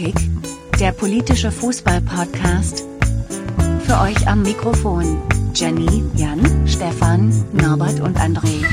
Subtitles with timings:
[0.00, 0.30] Polikick,
[0.80, 2.86] der politische Fußball-Podcast.
[3.84, 5.20] Für euch am Mikrofon
[5.54, 8.64] Jenny, Jan, Stefan, Norbert und André.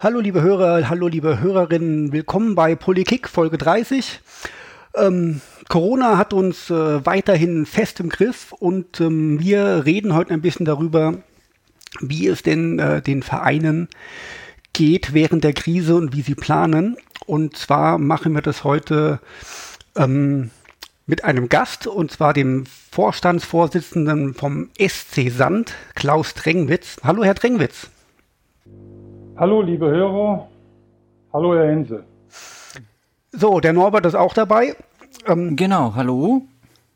[0.00, 4.20] Hallo liebe Hörer, hallo liebe Hörerinnen, willkommen bei Polikick Folge 30.
[4.96, 10.40] Ähm, Corona hat uns äh, weiterhin fest im Griff und ähm, wir reden heute ein
[10.40, 11.14] bisschen darüber,
[12.00, 13.88] wie es denn äh, den Vereinen
[14.72, 16.96] geht während der Krise und wie sie planen.
[17.26, 19.20] Und zwar machen wir das heute
[19.96, 20.50] ähm,
[21.06, 26.98] mit einem Gast, und zwar dem Vorstandsvorsitzenden vom SC Sand, Klaus Drengwitz.
[27.02, 27.90] Hallo, Herr Drengwitz.
[29.36, 30.48] Hallo, liebe Hörer.
[31.32, 32.04] Hallo, Herr Hense.
[33.36, 34.76] So, der Norbert ist auch dabei.
[35.26, 36.46] Ähm, genau, hallo.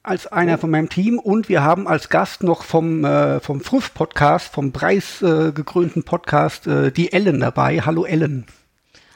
[0.05, 4.53] Als einer von meinem Team und wir haben als Gast noch vom, äh, vom Früff-Podcast,
[4.53, 7.81] vom preisgekrönten äh, Podcast, äh, die Ellen dabei.
[7.81, 8.47] Hallo, Ellen.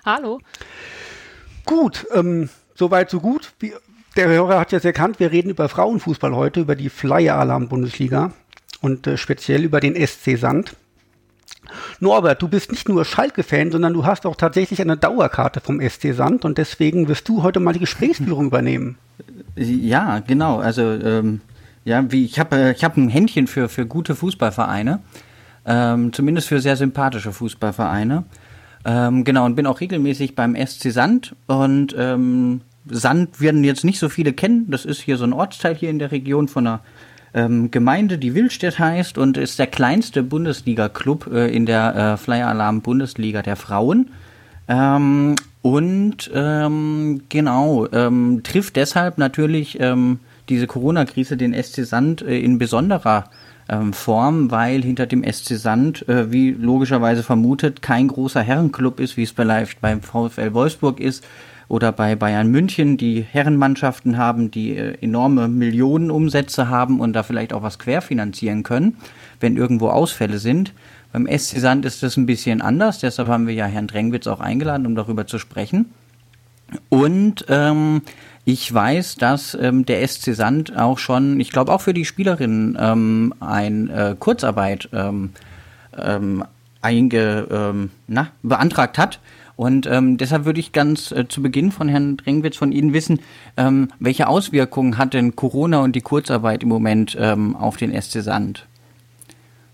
[0.04, 0.40] Hallo.
[1.64, 3.52] Gut, ähm, soweit so gut.
[3.60, 3.72] Wie,
[4.16, 8.32] der Hörer hat jetzt erkannt, wir reden über Frauenfußball heute, über die Flyer-Alarm-Bundesliga
[8.80, 10.74] und äh, speziell über den SC Sand.
[12.00, 16.14] Norbert, du bist nicht nur Schalke-Fan, sondern du hast auch tatsächlich eine Dauerkarte vom SC
[16.14, 18.96] Sand und deswegen wirst du heute mal die Gesprächsführung übernehmen.
[19.56, 20.58] Ja, genau.
[20.58, 21.40] Also ähm,
[21.84, 25.00] ja, wie ich habe äh, ich hab ein Händchen für für gute Fußballvereine,
[25.66, 28.24] ähm, zumindest für sehr sympathische Fußballvereine.
[28.84, 33.98] Ähm, genau und bin auch regelmäßig beim SC Sand und ähm, Sand werden jetzt nicht
[33.98, 34.70] so viele kennen.
[34.70, 36.80] Das ist hier so ein Ortsteil hier in der Region von einer
[37.34, 42.48] ähm, Gemeinde, die Willstedt heißt und ist der kleinste Bundesliga-Club äh, in der äh, Flyer
[42.48, 44.10] Alarm Bundesliga der Frauen.
[44.68, 50.18] Ähm, und ähm, genau, ähm, trifft deshalb natürlich ähm,
[50.48, 53.24] diese Corona-Krise den SC Sand äh, in besonderer
[53.68, 59.16] ähm, Form, weil hinter dem SC Sand, äh, wie logischerweise vermutet, kein großer Herrenclub ist,
[59.16, 61.24] wie es vielleicht beim VfL Wolfsburg ist,
[61.72, 67.54] oder bei Bayern München, die Herrenmannschaften haben, die äh, enorme Millionenumsätze haben und da vielleicht
[67.54, 68.98] auch was querfinanzieren können,
[69.40, 70.74] wenn irgendwo Ausfälle sind.
[71.14, 74.40] Beim SC Sand ist das ein bisschen anders, deshalb haben wir ja Herrn Drengwitz auch
[74.40, 75.86] eingeladen, um darüber zu sprechen.
[76.90, 78.02] Und ähm,
[78.44, 82.76] ich weiß, dass ähm, der SC Sand auch schon, ich glaube auch für die Spielerinnen,
[82.78, 85.30] ähm, ein äh, Kurzarbeit ähm,
[85.96, 86.44] ähm,
[86.82, 89.20] einge, ähm, na, beantragt hat.
[89.56, 93.20] Und ähm, deshalb würde ich ganz äh, zu Beginn von Herrn Drengwitz von Ihnen wissen,
[93.56, 98.22] ähm, welche Auswirkungen hat denn Corona und die Kurzarbeit im Moment ähm, auf den SC
[98.22, 98.66] Sand?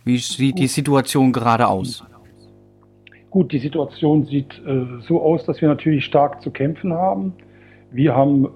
[0.04, 2.04] Wie sieht die Situation gerade aus?
[3.30, 7.34] Gut, die Situation sieht äh, so aus, dass wir natürlich stark zu kämpfen haben.
[7.90, 8.48] Wir haben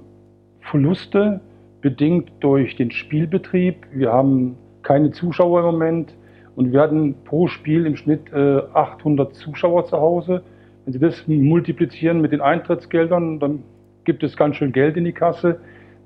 [0.60, 1.40] Verluste
[1.82, 3.76] bedingt durch den Spielbetrieb.
[3.92, 6.14] Wir haben keine Zuschauer im Moment
[6.56, 10.42] und wir hatten pro Spiel im Schnitt äh, 800 Zuschauer zu Hause.
[10.84, 13.62] Wenn Sie das multiplizieren mit den Eintrittsgeldern, dann
[14.04, 15.60] gibt es ganz schön Geld in die Kasse.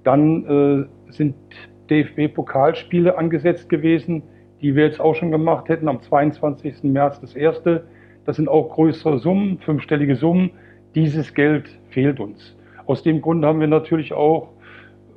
[0.05, 1.35] Dann äh, sind
[1.89, 4.23] DFB-Pokalspiele angesetzt gewesen,
[4.61, 6.83] die wir jetzt auch schon gemacht hätten am 22.
[6.85, 7.85] März das erste.
[8.25, 10.51] Das sind auch größere Summen, fünfstellige Summen.
[10.95, 12.57] Dieses Geld fehlt uns.
[12.87, 14.49] Aus dem Grund haben wir natürlich auch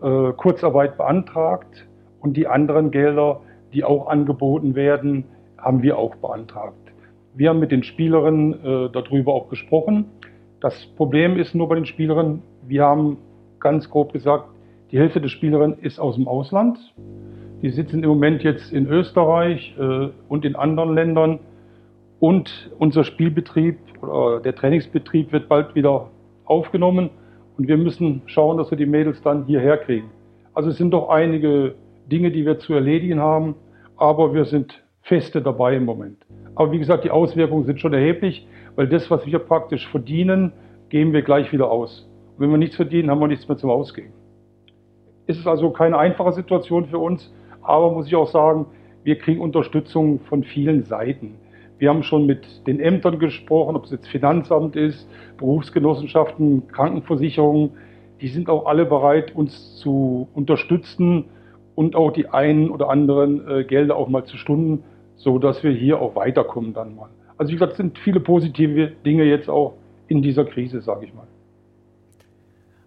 [0.01, 1.87] äh, Kurzarbeit beantragt
[2.21, 3.41] und die anderen Gelder,
[3.73, 5.25] die auch angeboten werden,
[5.57, 6.88] haben wir auch beantragt.
[7.35, 10.05] Wir haben mit den Spielerinnen äh, darüber auch gesprochen.
[10.59, 13.17] Das Problem ist nur bei den Spielerinnen, wir haben
[13.59, 14.49] ganz grob gesagt,
[14.91, 16.79] die Hälfte der Spielerinnen ist aus dem Ausland.
[17.61, 21.39] Die sitzen im Moment jetzt in Österreich äh, und in anderen Ländern.
[22.19, 26.09] Und unser Spielbetrieb oder der Trainingsbetrieb wird bald wieder
[26.45, 27.09] aufgenommen.
[27.57, 30.09] Und wir müssen schauen, dass wir die Mädels dann hierher kriegen.
[30.53, 31.75] Also es sind doch einige
[32.11, 33.55] Dinge, die wir zu erledigen haben.
[33.97, 36.17] Aber wir sind feste dabei im Moment.
[36.59, 38.45] Aber wie gesagt, die Auswirkungen sind schon erheblich,
[38.75, 40.51] weil das, was wir praktisch verdienen,
[40.89, 42.05] geben wir gleich wieder aus.
[42.35, 44.11] Und wenn wir nichts verdienen, haben wir nichts mehr zum Ausgeben.
[45.25, 48.65] Es ist also keine einfache Situation für uns, aber muss ich auch sagen,
[49.05, 51.35] wir kriegen Unterstützung von vielen Seiten.
[51.77, 57.71] Wir haben schon mit den Ämtern gesprochen, ob es jetzt Finanzamt ist, Berufsgenossenschaften, Krankenversicherungen.
[58.19, 61.23] Die sind auch alle bereit, uns zu unterstützen
[61.75, 64.83] und auch die einen oder anderen äh, Gelder auch mal zu stunden
[65.19, 67.09] so dass wir hier auch weiterkommen dann mal.
[67.37, 69.75] Also wie gesagt, es sind viele positive Dinge jetzt auch
[70.07, 71.27] in dieser Krise, sage ich mal.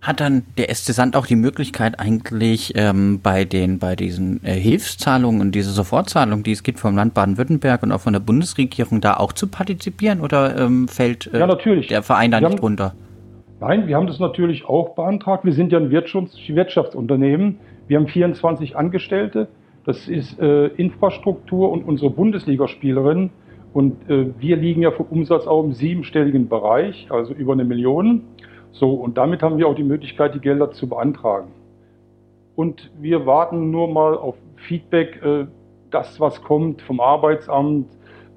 [0.00, 4.54] Hat dann der SC Sand auch die Möglichkeit eigentlich ähm, bei den bei diesen äh,
[4.54, 9.00] Hilfszahlungen und diese Sofortzahlungen, die es gibt vom Land Baden-Württemberg und auch von der Bundesregierung,
[9.00, 12.60] da auch zu partizipieren oder ähm, fällt äh, ja, der Verein da wir nicht haben,
[12.60, 12.94] runter?
[13.60, 15.44] Nein, wir haben das natürlich auch beantragt.
[15.44, 17.58] Wir sind ja ein Wirtschafts Wirtschaftsunternehmen.
[17.86, 19.46] Wir haben 24 Angestellte.
[19.84, 23.30] Das ist äh, Infrastruktur und unsere Bundesligaspielerinnen.
[23.72, 28.22] Und äh, wir liegen ja vom Umsatz auch im siebenstelligen Bereich, also über eine Million.
[28.70, 31.48] So, und damit haben wir auch die Möglichkeit, die Gelder zu beantragen.
[32.54, 35.46] Und wir warten nur mal auf Feedback, äh,
[35.90, 37.86] das, was kommt vom Arbeitsamt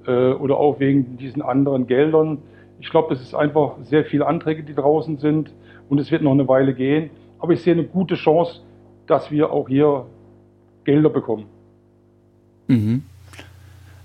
[0.06, 2.38] äh, oder auch wegen diesen anderen Geldern.
[2.80, 5.54] Ich glaube, es ist einfach sehr viele Anträge, die draußen sind
[5.88, 7.10] und es wird noch eine Weile gehen.
[7.38, 8.62] Aber ich sehe eine gute Chance,
[9.06, 10.06] dass wir auch hier
[10.86, 11.44] Gelder bekommen.
[12.68, 13.02] Mhm.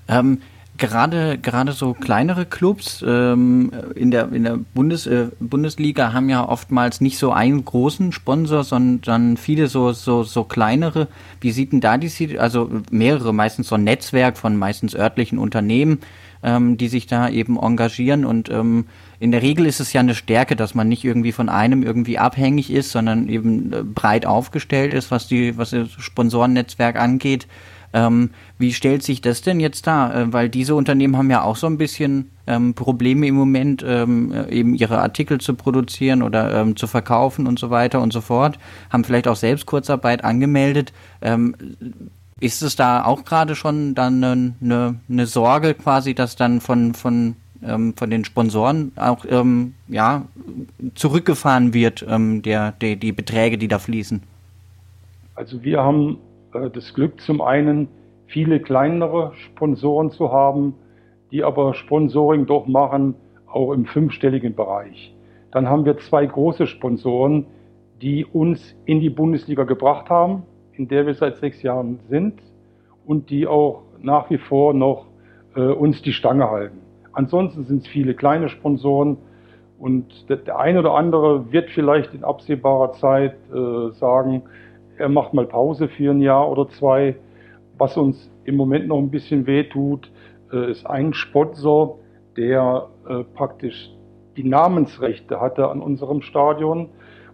[0.10, 0.42] Ähm,
[0.78, 6.48] gerade, gerade so kleinere Clubs ähm, in der, in der Bundes, äh, Bundesliga haben ja
[6.48, 11.08] oftmals nicht so einen großen Sponsor, sondern viele so, so, so kleinere.
[11.40, 16.00] Wie sieht denn da die, also mehrere, meistens so ein Netzwerk von meistens örtlichen Unternehmen,
[16.44, 18.86] ähm, die sich da eben engagieren und ähm,
[19.22, 22.18] in der Regel ist es ja eine Stärke, dass man nicht irgendwie von einem irgendwie
[22.18, 27.48] abhängig ist, sondern eben äh, breit aufgestellt ist, was die, was das Sponsorennetzwerk angeht.
[27.94, 30.16] Ähm, wie stellt sich das denn jetzt dar?
[30.16, 34.32] Äh, weil diese Unternehmen haben ja auch so ein bisschen ähm, Probleme im Moment, ähm,
[34.32, 38.22] äh, eben ihre Artikel zu produzieren oder ähm, zu verkaufen und so weiter und so
[38.22, 38.58] fort.
[38.90, 40.94] Haben vielleicht auch selbst Kurzarbeit angemeldet.
[42.42, 46.94] Ist es da auch gerade schon dann eine, eine, eine Sorge quasi, dass dann von,
[46.94, 50.26] von ähm, von den Sponsoren auch ähm, ja,
[50.96, 54.24] zurückgefahren wird, ähm, der, der, die Beträge, die da fließen?
[55.36, 56.18] Also wir haben
[56.54, 57.88] äh, das Glück, zum einen
[58.28, 60.74] viele kleinere Sponsoren zu haben,
[61.32, 63.16] die aber Sponsoring doch machen,
[63.48, 65.14] auch im fünfstelligen Bereich.
[65.52, 67.46] Dann haben wir zwei große Sponsoren,
[68.02, 70.44] die uns in die Bundesliga gebracht haben,
[70.82, 72.42] in der wir seit sechs Jahren sind
[73.06, 75.06] und die auch nach wie vor noch
[75.56, 76.80] äh, uns die Stange halten.
[77.14, 79.18] Ansonsten sind es viele kleine Sponsoren
[79.78, 84.42] und der, der eine oder andere wird vielleicht in absehbarer Zeit äh, sagen,
[84.98, 87.16] er macht mal Pause für ein Jahr oder zwei.
[87.78, 90.12] Was uns im Moment noch ein bisschen wehtut,
[90.52, 92.00] äh, ist ein Sponsor,
[92.38, 93.92] der äh, praktisch
[94.36, 96.90] die Namensrechte hatte an unserem Stadion.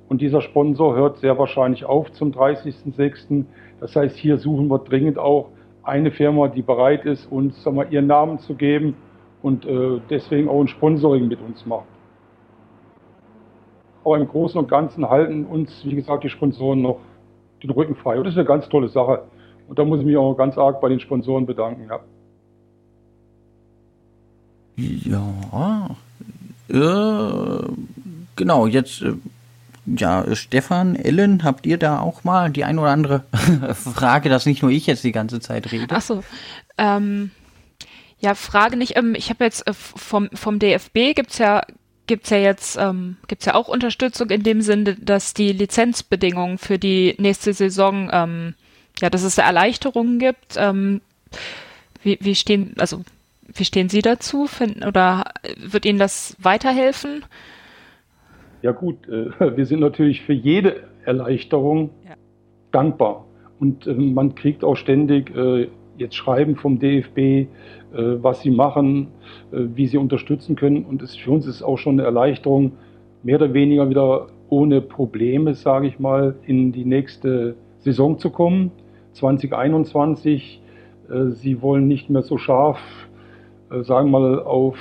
[0.10, 3.46] Und dieser Sponsor hört sehr wahrscheinlich auf zum 30.06.
[3.80, 5.50] Das heißt, hier suchen wir dringend auch
[5.84, 8.96] eine Firma, die bereit ist, uns sag mal, ihren Namen zu geben
[9.42, 11.86] und äh, deswegen auch ein Sponsoring mit uns macht.
[14.04, 17.00] Aber im Großen und Ganzen halten uns, wie gesagt, die Sponsoren noch
[17.62, 18.18] den Rücken frei.
[18.18, 19.24] Und das ist eine ganz tolle Sache.
[19.68, 21.90] Und da muss ich mich auch ganz arg bei den Sponsoren bedanken.
[21.90, 22.00] Ja,
[24.78, 25.90] ja
[26.70, 27.68] äh,
[28.36, 29.14] genau, jetzt, äh,
[29.96, 33.24] ja, Stefan, Ellen, habt ihr da auch mal die ein oder andere
[33.74, 35.88] Frage, dass nicht nur ich jetzt die ganze Zeit rede?
[35.90, 36.24] Ach so,
[36.78, 37.32] ähm,
[38.20, 41.64] ja, Frage nicht, ähm, ich habe jetzt äh, vom, vom DFB gibt's ja
[42.08, 46.80] gibt's ja jetzt ähm, gibt's ja auch Unterstützung in dem Sinne, dass die Lizenzbedingungen für
[46.80, 48.56] die nächste Saison ähm,
[49.02, 50.56] ja, dass es da Erleichterungen gibt.
[50.58, 51.02] Ähm,
[52.04, 53.04] wie, wie stehen also
[53.48, 54.48] wie stehen Sie dazu?
[54.48, 57.24] Finden, oder wird Ihnen das weiterhelfen?
[58.62, 62.16] Ja gut, äh, wir sind natürlich für jede Erleichterung ja.
[62.72, 63.26] dankbar
[63.60, 65.68] und äh, man kriegt auch ständig äh,
[65.98, 67.48] jetzt Schreiben vom DFB,
[67.92, 69.08] was sie machen,
[69.50, 70.86] wie sie unterstützen können.
[70.86, 72.74] Und es, für uns ist es auch schon eine Erleichterung,
[73.24, 78.70] mehr oder weniger wieder ohne Probleme, sage ich mal, in die nächste Saison zu kommen.
[79.14, 80.62] 2021,
[81.10, 82.80] äh, sie wollen nicht mehr so scharf,
[83.70, 84.78] sagen wir mal, auf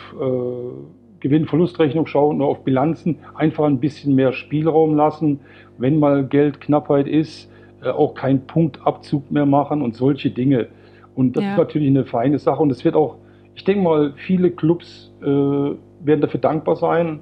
[1.28, 5.40] Gewinn-Verlustrechnung schauen oder auf Bilanzen, einfach ein bisschen mehr Spielraum lassen.
[5.78, 7.50] Wenn mal Geldknappheit ist,
[7.82, 10.68] auch keinen Punktabzug mehr machen und solche Dinge.
[11.14, 11.52] Und das ja.
[11.52, 12.62] ist natürlich eine feine Sache.
[12.62, 13.16] Und es wird auch,
[13.54, 17.20] ich denke mal, viele Clubs äh, werden dafür dankbar sein.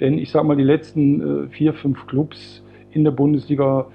[0.00, 3.86] Denn ich sage mal, die letzten äh, vier, fünf Clubs in der Bundesliga,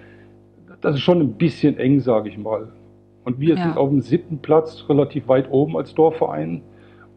[0.81, 2.69] das ist schon ein bisschen eng, sage ich mal.
[3.25, 3.63] Und wir ja.
[3.63, 6.61] sind auf dem siebten Platz, relativ weit oben als Dorfverein.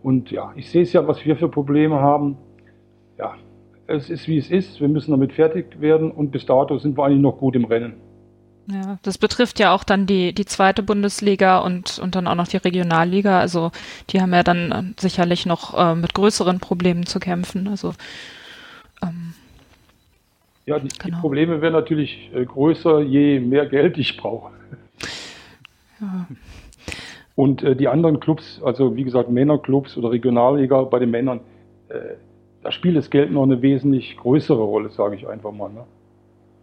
[0.03, 2.37] Und ja, ich sehe es ja, was wir für Probleme haben.
[3.19, 3.35] Ja,
[3.87, 4.81] es ist wie es ist.
[4.81, 6.11] Wir müssen damit fertig werden.
[6.11, 7.95] Und bis dato sind wir eigentlich noch gut im Rennen.
[8.71, 12.47] Ja, das betrifft ja auch dann die, die zweite Bundesliga und, und dann auch noch
[12.47, 13.41] die Regionalliga.
[13.41, 13.73] Also
[14.11, 17.67] die haben ja dann äh, sicherlich noch äh, mit größeren Problemen zu kämpfen.
[17.67, 17.95] Also
[19.03, 19.35] ähm,
[20.65, 21.17] ja, die, genau.
[21.17, 24.53] die, Probleme werden natürlich äh, größer, je mehr Geld ich brauche.
[26.01, 26.27] Ja.
[27.35, 31.41] Und äh, die anderen Clubs, also wie gesagt Männerclubs oder Regionalliga bei den Männern,
[31.89, 32.17] äh,
[32.63, 35.71] da spielt das Geld noch eine wesentlich größere Rolle, sage ich einfach mal.
[35.71, 35.85] Ne?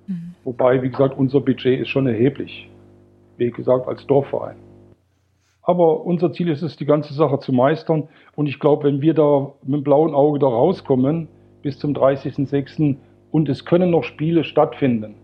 [0.08, 0.34] Mhm.
[0.44, 2.70] Wobei, wie gesagt, unser Budget ist schon erheblich.
[3.38, 4.58] Wie gesagt, als Dorfverein.
[5.62, 8.08] Aber unser Ziel ist es, die ganze Sache zu meistern.
[8.36, 11.28] Und ich glaube, wenn wir da mit dem blauen Auge da rauskommen,
[11.62, 12.96] bis zum 30.06.
[13.32, 15.16] und es können noch Spiele stattfinden,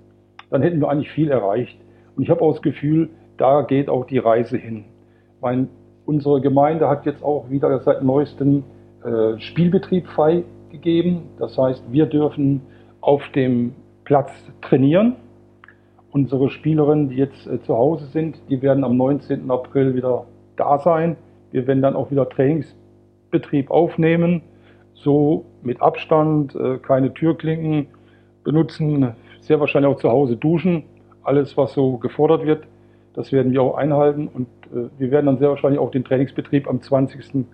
[0.49, 1.77] dann hätten wir eigentlich viel erreicht.
[2.15, 4.85] Und ich habe auch das Gefühl, da geht auch die Reise hin.
[5.45, 5.69] Mein,
[6.07, 8.63] unsere Gemeinde hat jetzt auch wieder seit neuestem
[9.03, 11.21] äh, Spielbetrieb freigegeben.
[11.37, 12.61] Das heißt, wir dürfen
[12.99, 13.75] auf dem
[14.05, 14.31] Platz
[14.63, 15.17] trainieren.
[16.09, 19.51] Unsere Spielerinnen, die jetzt äh, zu Hause sind, die werden am 19.
[19.51, 20.25] April wieder
[20.55, 21.15] da sein.
[21.51, 24.41] Wir werden dann auch wieder Trainingsbetrieb aufnehmen,
[24.95, 27.85] so mit Abstand, äh, keine Türklinken
[28.43, 30.85] benutzen, sehr wahrscheinlich auch zu Hause duschen.
[31.21, 32.63] Alles, was so gefordert wird,
[33.13, 36.67] das werden wir auch einhalten und äh, wir werden dann sehr wahrscheinlich auch den Trainingsbetrieb
[36.67, 37.45] am 20.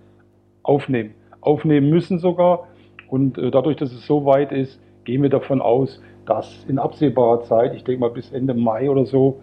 [0.63, 1.12] aufnehmen.
[1.41, 2.68] Aufnehmen müssen sogar
[3.10, 7.41] und äh, dadurch, dass es so weit ist, gehen wir davon aus, dass in absehbarer
[7.44, 9.41] Zeit, ich denke mal bis Ende Mai oder so,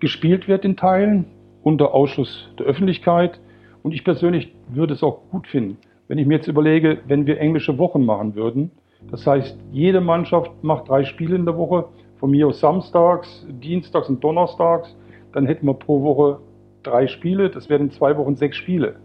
[0.00, 1.24] gespielt wird in Teilen
[1.62, 3.40] unter Ausschuss der Öffentlichkeit.
[3.82, 7.40] Und ich persönlich würde es auch gut finden, wenn ich mir jetzt überlege, wenn wir
[7.40, 8.70] englische Wochen machen würden.
[9.10, 11.86] Das heißt, jede Mannschaft macht drei Spiele in der Woche,
[12.18, 14.96] von mir aus samstags, dienstags und donnerstags.
[15.32, 16.38] Dann hätten wir pro Woche
[16.86, 18.96] drei Spiele, das wären in zwei Wochen sechs Spiele.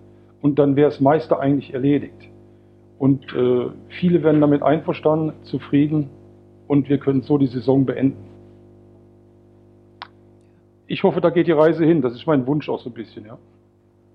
[0.42, 2.30] Und dann wäre das meiste eigentlich erledigt.
[2.98, 6.10] Und äh, viele werden damit einverstanden, zufrieden
[6.68, 8.30] und wir können so die Saison beenden.
[10.88, 12.02] Ich hoffe, da geht die Reise hin.
[12.02, 13.38] Das ist mein Wunsch auch so ein bisschen, ja.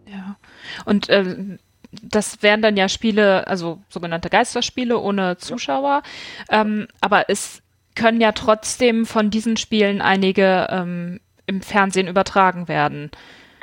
[0.07, 0.37] Ja.
[0.85, 1.57] Und äh,
[2.03, 6.03] das wären dann ja Spiele, also sogenannte Geisterspiele ohne Zuschauer.
[6.51, 6.61] Ja.
[6.61, 7.63] Ähm, aber es
[7.95, 13.11] können ja trotzdem von diesen Spielen einige ähm, im Fernsehen übertragen werden.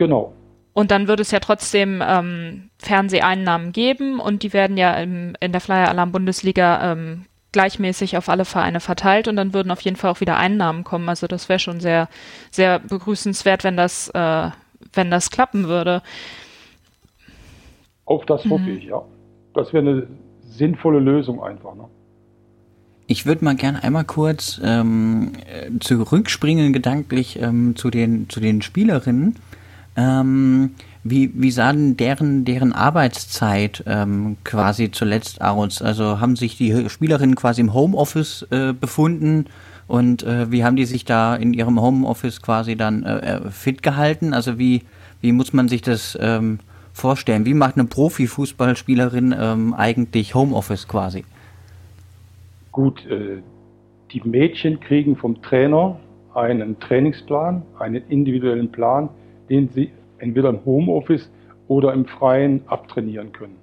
[0.02, 0.34] Genau.
[0.74, 5.52] Und dann würde es ja trotzdem ähm, Fernseheinnahmen geben und die werden ja im, in
[5.52, 9.98] der Flyer Alarm Bundesliga ähm, gleichmäßig auf alle Vereine verteilt und dann würden auf jeden
[9.98, 11.08] Fall auch wieder Einnahmen kommen.
[11.08, 12.10] Also das wäre schon sehr,
[12.50, 14.50] sehr begrüßenswert, wenn das, äh,
[14.92, 16.02] wenn das klappen würde.
[18.06, 18.78] Auf das hoffe mhm.
[18.78, 19.04] ich, ja.
[19.54, 20.08] Das wäre eine
[20.42, 21.76] sinnvolle Lösung einfach.
[21.76, 21.84] Ne?
[23.06, 25.34] Ich würde mal gerne einmal kurz ähm,
[25.80, 29.36] zurückspringen gedanklich ähm, zu den zu den Spielerinnen.
[29.96, 30.72] Ähm,
[31.04, 35.82] wie, wie sah denn deren, deren Arbeitszeit ähm, quasi zuletzt aus?
[35.82, 39.46] Also haben sich die Spielerinnen quasi im Homeoffice äh, befunden
[39.88, 43.84] und äh, wie haben die sich da in ihrem Homeoffice quasi dann äh, äh, fit
[43.84, 44.34] gehalten?
[44.34, 44.84] Also wie,
[45.22, 46.60] wie muss man sich das ähm,
[46.94, 47.46] vorstellen?
[47.46, 51.26] Wie macht eine Profifußballspielerin ähm, eigentlich Homeoffice quasi?
[52.72, 53.42] Gut, äh,
[54.12, 56.00] die Mädchen kriegen vom Trainer
[56.36, 59.10] einen Trainingsplan, einen individuellen Plan,
[59.52, 61.30] den sie entweder im Homeoffice
[61.68, 63.58] oder im Freien abtrainieren können.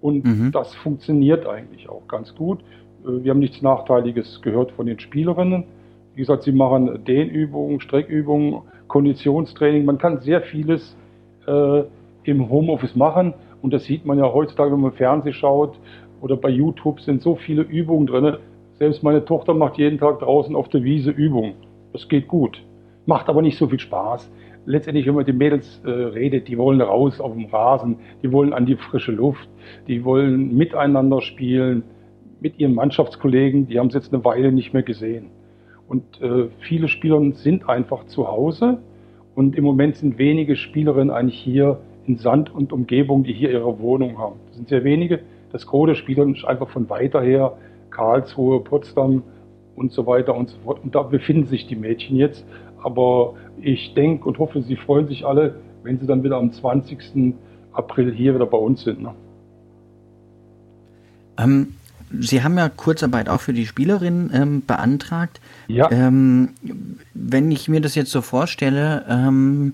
[0.00, 0.52] Und mhm.
[0.52, 2.60] das funktioniert eigentlich auch ganz gut.
[3.04, 5.64] Äh, wir haben nichts Nachteiliges gehört von den Spielerinnen.
[6.14, 9.84] Wie gesagt, sie machen Dehnübungen, Streckübungen, Konditionstraining.
[9.84, 10.96] Man kann sehr vieles
[11.46, 11.82] äh,
[12.24, 13.32] im Homeoffice machen.
[13.62, 15.78] Und das sieht man ja heutzutage, wenn man Fernsehen schaut
[16.20, 18.36] oder bei YouTube sind so viele Übungen drin.
[18.78, 21.54] Selbst meine Tochter macht jeden Tag draußen auf der Wiese Übungen.
[21.92, 22.62] Das geht gut.
[23.06, 24.30] Macht aber nicht so viel Spaß
[24.64, 28.32] letztendlich, wenn man mit den Mädels äh, redet, die wollen raus auf dem Rasen, die
[28.32, 29.48] wollen an die frische Luft,
[29.86, 31.84] die wollen miteinander spielen,
[32.40, 35.26] mit ihren Mannschaftskollegen, die haben sie jetzt eine Weile nicht mehr gesehen.
[35.88, 38.78] Und äh, viele Spieler sind einfach zu Hause
[39.34, 43.78] und im Moment sind wenige Spielerinnen eigentlich hier in Sand und Umgebung, die hier ihre
[43.78, 44.36] Wohnung haben.
[44.48, 45.20] Das sind sehr wenige.
[45.52, 47.56] Das große Spieler ist einfach von weiter her,
[47.90, 49.22] Karlsruhe, Potsdam
[49.76, 50.80] und so weiter und so fort.
[50.82, 52.46] Und da befinden sich die Mädchen jetzt.
[52.82, 57.34] Aber ich denke und hoffe, Sie freuen sich alle, wenn Sie dann wieder am 20.
[57.72, 59.02] April hier wieder bei uns sind.
[59.02, 59.14] Ne?
[61.38, 61.74] Ähm,
[62.18, 65.40] Sie haben ja Kurzarbeit auch für die Spielerin ähm, beantragt.
[65.68, 65.90] Ja.
[65.90, 66.50] Ähm,
[67.14, 69.72] wenn ich mir das jetzt so vorstelle, ähm,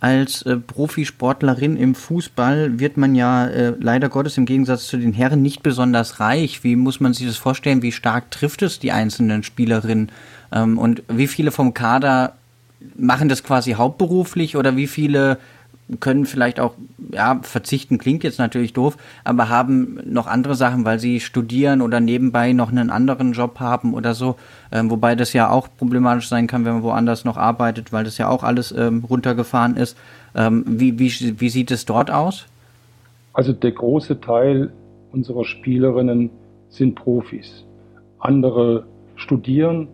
[0.00, 5.12] als äh, Profisportlerin im Fußball wird man ja äh, leider Gottes im Gegensatz zu den
[5.12, 6.62] Herren nicht besonders reich.
[6.62, 7.82] Wie muss man sich das vorstellen?
[7.82, 10.10] Wie stark trifft es die einzelnen Spielerinnen?
[10.52, 12.34] Ähm, und wie viele vom Kader
[12.96, 15.38] machen das quasi hauptberuflich oder wie viele
[16.00, 16.74] können vielleicht auch,
[17.12, 22.00] ja, verzichten klingt jetzt natürlich doof, aber haben noch andere Sachen, weil sie studieren oder
[22.00, 24.36] nebenbei noch einen anderen Job haben oder so.
[24.70, 28.18] Ähm, wobei das ja auch problematisch sein kann, wenn man woanders noch arbeitet, weil das
[28.18, 29.96] ja auch alles ähm, runtergefahren ist.
[30.34, 32.46] Ähm, wie, wie, wie sieht es dort aus?
[33.32, 34.70] Also der große Teil
[35.12, 36.30] unserer Spielerinnen
[36.68, 37.64] sind Profis.
[38.18, 39.88] Andere studieren.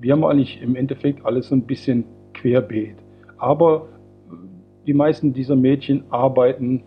[0.00, 2.04] Wir haben eigentlich im Endeffekt alles so ein bisschen
[2.40, 2.96] querbeet.
[3.38, 3.88] Aber
[4.86, 6.82] die meisten dieser Mädchen arbeiten,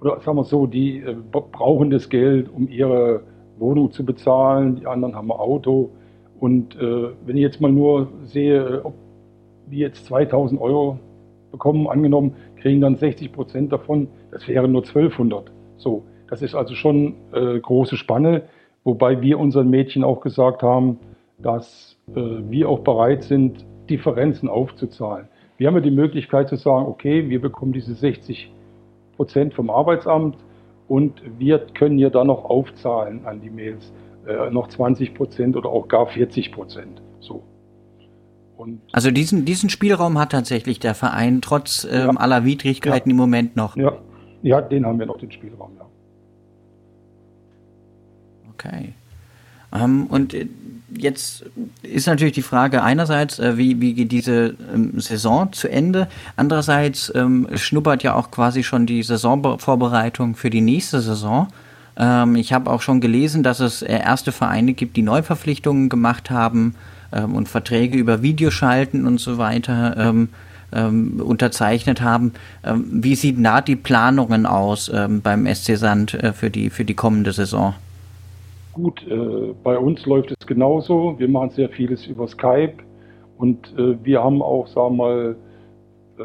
[0.00, 3.22] oder sagen wir so, die äh, brauchen das Geld, um ihre
[3.58, 5.90] Wohnung zu bezahlen, die anderen haben ein Auto.
[6.38, 8.94] Und äh, wenn ich jetzt mal nur sehe, ob
[9.70, 10.98] die jetzt 2000 Euro
[11.50, 15.50] bekommen, angenommen, kriegen dann 60 Prozent davon, das wären nur 1200.
[15.76, 18.42] So, das ist also schon äh, große Spanne,
[18.84, 20.98] wobei wir unseren Mädchen auch gesagt haben,
[21.38, 22.20] dass äh,
[22.50, 25.28] wir auch bereit sind, Differenzen aufzuzahlen.
[25.58, 28.50] Wir haben ja die Möglichkeit zu sagen, okay, wir bekommen diese 60
[29.16, 30.36] Prozent vom Arbeitsamt
[30.88, 33.92] und wir können ja dann noch aufzahlen an die Mails,
[34.26, 37.00] äh, noch 20 Prozent oder auch gar 40 Prozent.
[37.20, 37.42] So.
[38.56, 42.10] Und also diesen, diesen Spielraum hat tatsächlich der Verein trotz ähm, ja.
[42.16, 43.12] aller Widrigkeiten ja.
[43.12, 43.76] im Moment noch.
[43.76, 43.98] Ja.
[44.42, 45.86] ja, den haben wir noch, den Spielraum, ja.
[48.52, 48.94] Okay.
[49.72, 50.46] Ähm, und äh,
[50.98, 51.44] jetzt
[51.82, 56.08] ist natürlich die Frage einerseits, äh, wie, wie geht diese ähm, Saison zu Ende?
[56.36, 61.48] Andererseits ähm, schnuppert ja auch quasi schon die Saisonvorbereitung für die nächste Saison.
[61.96, 66.30] Ähm, ich habe auch schon gelesen, dass es äh, erste Vereine gibt, die Neuverpflichtungen gemacht
[66.30, 66.74] haben
[67.12, 70.12] und Verträge über Videoschalten und so weiter
[70.72, 72.32] unterzeichnet haben.
[72.74, 74.90] wie sieht da die Planungen aus
[75.22, 77.74] beim SC Sand äh, für, die, für die kommende Saison?
[78.76, 81.18] Gut, äh, bei uns läuft es genauso.
[81.18, 82.74] Wir machen sehr vieles über Skype
[83.38, 85.36] und äh, wir haben auch, sagen wir mal,
[86.18, 86.22] äh,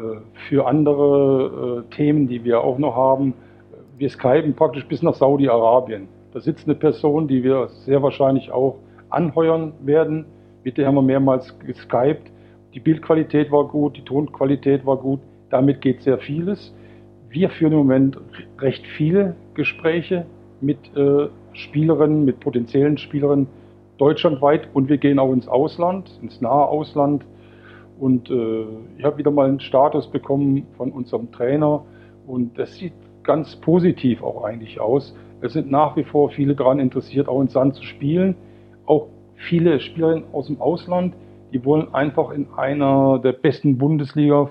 [0.50, 3.32] für andere äh, Themen, die wir auch noch haben,
[3.96, 6.08] wir skypen praktisch bis nach Saudi-Arabien.
[6.34, 8.76] Da sitzt eine Person, die wir sehr wahrscheinlich auch
[9.08, 10.26] anheuern werden.
[10.62, 12.30] Mit der haben wir mehrmals geskypt.
[12.74, 15.20] Die Bildqualität war gut, die Tonqualität war gut.
[15.48, 16.74] Damit geht sehr vieles.
[17.30, 18.18] Wir führen im Moment
[18.58, 20.26] recht viele Gespräche
[20.60, 23.46] mit äh, Spielerinnen, mit potenziellen Spielerinnen
[23.98, 27.24] deutschlandweit und wir gehen auch ins Ausland, ins nahe Ausland.
[28.00, 28.64] Und äh,
[28.98, 31.84] ich habe wieder mal einen Status bekommen von unserem Trainer
[32.26, 35.14] und das sieht ganz positiv auch eigentlich aus.
[35.40, 38.34] Es sind nach wie vor viele daran interessiert, auch in Sand zu spielen.
[38.86, 39.06] Auch
[39.36, 41.14] viele Spielerinnen aus dem Ausland,
[41.52, 44.50] die wollen einfach in einer der besten Bundesliga,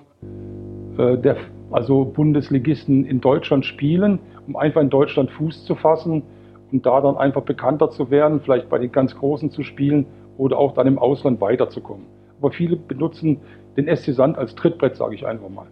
[0.98, 1.38] äh, der,
[1.72, 6.24] also Bundesligisten in Deutschland spielen, um einfach in Deutschland Fuß zu fassen
[6.71, 10.05] und da dann einfach bekannter zu werden, vielleicht bei den ganz Großen zu spielen
[10.37, 12.05] oder auch dann im Ausland weiterzukommen.
[12.39, 13.39] Aber viele benutzen
[13.77, 15.67] den SC Sand als Trittbrett, sage ich einfach mal.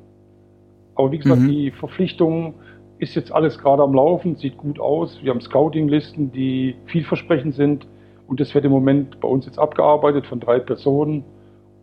[0.96, 1.48] Aber wie gesagt, mhm.
[1.48, 2.54] die Verpflichtungen
[3.00, 5.20] ist jetzt alles gerade am Laufen, sieht gut aus.
[5.24, 7.88] Wir haben Scouting-Listen, die vielversprechend sind.
[8.28, 11.24] Und das wird im Moment bei uns jetzt abgearbeitet von drei Personen.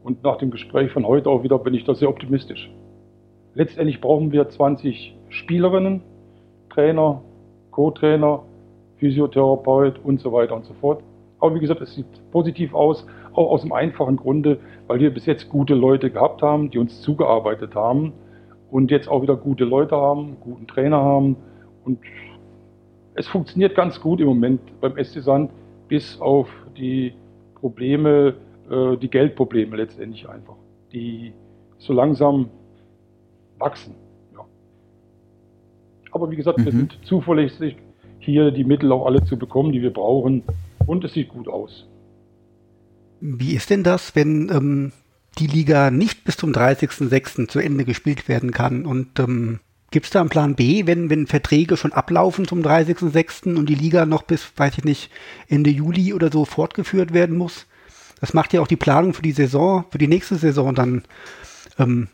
[0.05, 2.71] Und nach dem Gespräch von heute auch wieder bin ich da sehr optimistisch.
[3.55, 6.03] Letztendlich brauchen wir 20 Spielerinnen,
[6.69, 7.23] Trainer,
[7.71, 8.43] Co-Trainer,
[8.99, 11.03] Physiotherapeut und so weiter und so fort.
[11.39, 15.27] Aber wie gesagt, es sieht positiv aus, auch aus dem einfachen Grunde, weil wir bis
[15.27, 18.13] jetzt gute Leute gehabt haben, die uns zugearbeitet haben
[18.71, 21.37] und jetzt auch wieder gute Leute haben, guten Trainer haben
[21.85, 21.99] und
[23.15, 25.51] es funktioniert ganz gut im Moment beim SC Sand,
[25.89, 27.15] bis auf die
[27.55, 28.35] Probleme,
[28.71, 30.57] äh, die Geldprobleme letztendlich einfach,
[30.93, 31.33] die
[31.79, 32.51] so langsam
[33.59, 33.95] wachsen.
[34.35, 34.45] Ja.
[36.13, 36.65] Aber wie gesagt, mhm.
[36.67, 37.77] wir sind zuverlässig,
[38.27, 40.43] hier die Mittel auch alle zu bekommen, die wir brauchen.
[40.87, 41.87] Und es sieht gut aus.
[43.21, 44.93] Wie ist denn das, wenn ähm,
[45.39, 47.49] die Liga nicht bis zum 30.06.
[47.49, 48.85] zu Ende gespielt werden kann?
[48.85, 49.61] Und ähm,
[49.91, 53.57] gibt es da einen Plan B, wenn, wenn Verträge schon ablaufen zum 30.06.
[53.57, 55.11] und die Liga noch bis, weiß ich nicht,
[55.49, 57.67] Ende Juli oder so fortgeführt werden muss?
[58.21, 61.05] Das macht ja auch die Planung für die Saison, für die nächste Saison dann
[61.79, 62.09] ähm,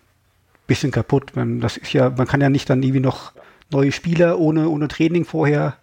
[0.66, 1.32] bisschen kaputt.
[1.34, 3.32] Das ist ja, man kann ja nicht dann irgendwie noch
[3.70, 5.76] neue Spieler ohne, ohne Training vorher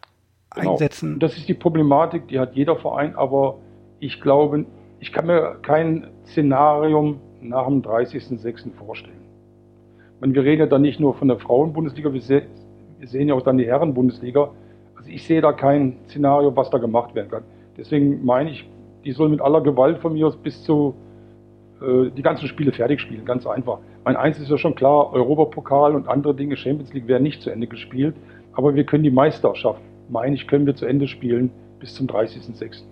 [0.55, 0.71] genau.
[0.71, 1.19] einsetzen.
[1.19, 3.57] Das ist die Problematik, die hat jeder Verein, aber
[3.99, 4.65] ich glaube,
[4.99, 8.73] ich kann mir kein Szenarium nach dem 30.06.
[8.73, 9.15] vorstellen.
[10.19, 12.43] Meine, wir reden ja dann nicht nur von der Frauenbundesliga, wir, se
[12.99, 14.49] wir sehen ja auch dann die Herrenbundesliga.
[14.97, 17.43] Also ich sehe da kein Szenario, was da gemacht werden kann.
[17.77, 18.69] Deswegen meine ich,
[19.05, 20.93] die sollen mit aller Gewalt von mir aus bis zu
[21.81, 23.79] äh, die ganzen Spiele fertig spielen, ganz einfach.
[24.03, 27.49] Mein eins ist ja schon klar, Europapokal und andere Dinge, Champions League werden nicht zu
[27.49, 28.15] Ende gespielt,
[28.53, 32.83] aber wir können die Meisterschaft meine ich, können wir zu Ende spielen bis zum 30.06.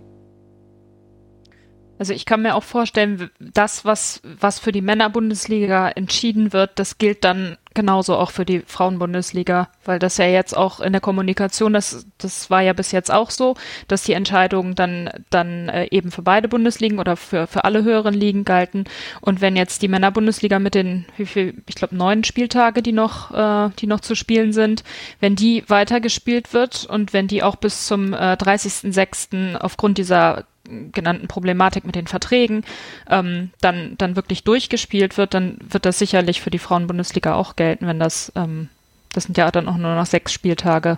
[1.99, 6.97] Also ich kann mir auch vorstellen, das, was, was für die Männerbundesliga entschieden wird, das
[6.99, 11.73] gilt dann genauso auch für die Frauenbundesliga, weil das ja jetzt auch in der Kommunikation,
[11.73, 13.55] das, das war ja bis jetzt auch so,
[13.87, 18.15] dass die Entscheidungen dann, dann äh, eben für beide Bundesligen oder für, für alle höheren
[18.15, 18.85] Ligen galten.
[19.21, 23.85] Und wenn jetzt die Männerbundesliga mit den, ich glaube, neun Spieltage, die noch, äh, die
[23.85, 24.83] noch zu spielen sind,
[25.19, 29.55] wenn die weitergespielt wird und wenn die auch bis zum äh, 30.06.
[29.55, 30.45] aufgrund dieser
[30.91, 32.63] genannten Problematik mit den Verträgen
[33.09, 37.87] ähm, dann, dann wirklich durchgespielt wird, dann wird das sicherlich für die Frauenbundesliga auch gelten,
[37.87, 38.69] wenn das, ähm,
[39.13, 40.97] das sind ja dann auch nur noch sechs Spieltage.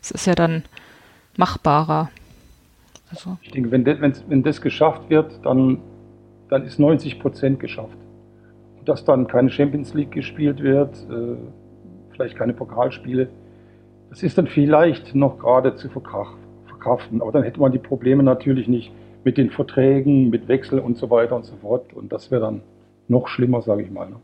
[0.00, 0.64] Das ist ja dann
[1.36, 2.10] machbarer.
[3.10, 3.36] Also.
[3.42, 5.78] Ich denke, wenn, das, wenn das geschafft wird, dann,
[6.48, 7.96] dann ist 90 Prozent geschafft.
[8.78, 11.36] Und dass dann keine Champions League gespielt wird, äh,
[12.12, 13.28] vielleicht keine Pokalspiele,
[14.10, 17.22] das ist dann vielleicht noch gerade zu verkraften.
[17.22, 18.92] Aber dann hätte man die Probleme natürlich nicht
[19.24, 21.92] mit den Verträgen, mit Wechsel und so weiter und so fort.
[21.92, 22.62] Und das wäre dann
[23.08, 24.08] noch schlimmer, sage ich mal.
[24.08, 24.16] Ne?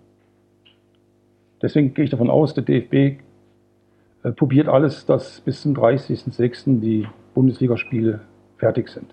[1.62, 6.80] Deswegen gehe ich davon aus, der DFB äh, probiert alles, dass bis zum 30.06.
[6.80, 8.20] die Bundesligaspiele
[8.58, 9.06] fertig sind.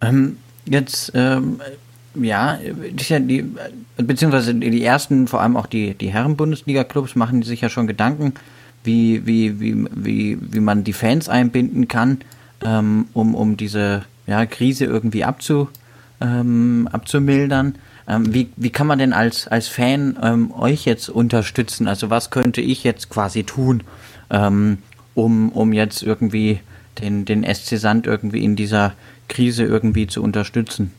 [0.00, 1.60] Ähm, jetzt, ähm,
[2.14, 3.44] ja, die,
[3.96, 8.34] beziehungsweise die ersten, vor allem auch die, die Herren-Bundesliga-Clubs machen sich ja schon Gedanken,
[8.86, 12.18] wie, wie, wie, wie, wie man die Fans einbinden kann,
[12.64, 15.68] ähm, um, um diese ja, Krise irgendwie abzu,
[16.20, 17.76] ähm, abzumildern.
[18.08, 21.88] Ähm, wie, wie kann man denn als, als Fan ähm, euch jetzt unterstützen?
[21.88, 23.82] Also was könnte ich jetzt quasi tun,
[24.30, 24.78] ähm,
[25.14, 26.60] um, um jetzt irgendwie
[27.00, 28.94] den, den SC Sand irgendwie in dieser
[29.28, 30.92] Krise irgendwie zu unterstützen?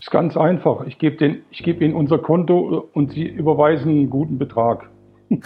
[0.00, 0.86] Ist ganz einfach.
[0.86, 4.88] Ich gebe den, ich gebe Ihnen unser Konto und Sie überweisen einen guten Betrag.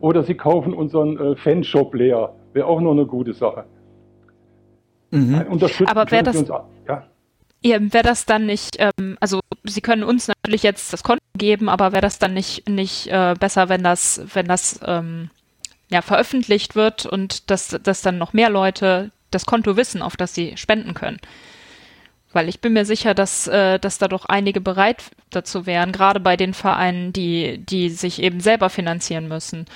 [0.00, 2.34] Oder Sie kaufen unseren äh, Fanshop leer.
[2.52, 3.64] Wäre auch noch eine gute Sache.
[5.10, 5.34] Mhm.
[5.86, 7.06] Aber wäre das, uns, ja?
[7.62, 11.68] ja wäre das dann nicht, ähm, also Sie können uns natürlich jetzt das Konto geben,
[11.68, 15.30] aber wäre das dann nicht, nicht äh, besser, wenn das, wenn das ähm,
[15.90, 20.34] ja, veröffentlicht wird und dass, dass dann noch mehr Leute das Konto wissen, auf das
[20.34, 21.18] sie spenden können?
[22.32, 26.20] Weil ich bin mir sicher, dass, äh, dass da doch einige bereit dazu wären, gerade
[26.20, 29.66] bei den Vereinen, die, die sich eben selber finanzieren müssen.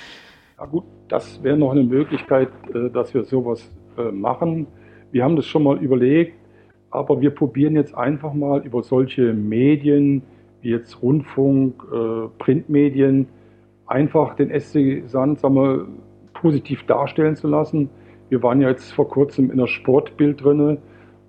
[0.57, 4.67] Ja gut, das wäre noch eine Möglichkeit, äh, dass wir sowas äh, machen.
[5.11, 6.33] Wir haben das schon mal überlegt,
[6.91, 10.21] aber wir probieren jetzt einfach mal über solche Medien
[10.61, 13.27] wie jetzt Rundfunk, äh, Printmedien,
[13.85, 15.87] einfach den SC Sand sagen wir,
[16.33, 17.89] positiv darstellen zu lassen.
[18.29, 20.77] Wir waren ja jetzt vor kurzem in der Sportbild drinne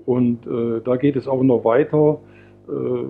[0.07, 2.21] und äh, da geht es auch noch weiter.
[2.69, 3.07] Äh,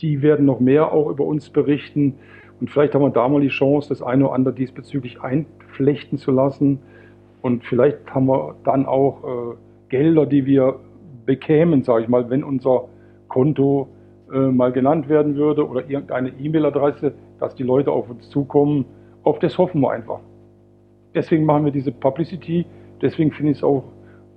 [0.00, 2.16] die werden noch mehr auch über uns berichten.
[2.60, 6.32] Und vielleicht haben wir da mal die Chance, das eine oder andere diesbezüglich einflechten zu
[6.32, 6.80] lassen.
[7.40, 9.56] Und vielleicht haben wir dann auch äh,
[9.88, 10.80] Gelder, die wir
[11.24, 12.88] bekämen, sage ich mal, wenn unser
[13.28, 13.88] Konto
[14.32, 18.84] äh, mal genannt werden würde oder irgendeine E-Mail-Adresse, dass die Leute auf uns zukommen.
[19.22, 20.20] Auf das hoffen wir einfach.
[21.14, 22.66] Deswegen machen wir diese Publicity.
[23.00, 23.84] Deswegen finde ich es auch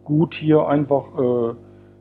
[0.04, 1.56] gut, hier einfach äh,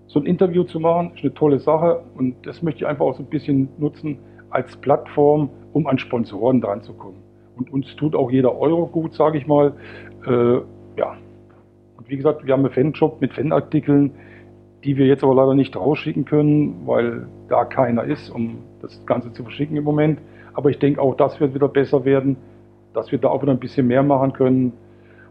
[0.06, 1.12] so ein Interview zu machen.
[1.14, 4.18] Ist eine tolle Sache und das möchte ich einfach auch so ein bisschen nutzen
[4.50, 7.16] als Plattform, um an Sponsoren dran zu kommen.
[7.56, 9.72] Und uns tut auch jeder Euro gut, sage ich mal.
[10.26, 10.54] Äh,
[10.98, 11.16] ja.
[11.96, 14.12] Und wie gesagt, wir haben einen Fanshop mit Fanartikeln,
[14.84, 19.32] die wir jetzt aber leider nicht rausschicken können, weil da keiner ist, um das Ganze
[19.32, 20.18] zu verschicken im Moment.
[20.54, 22.36] Aber ich denke auch, das wird wieder besser werden,
[22.92, 24.72] dass wir da auch wieder ein bisschen mehr machen können.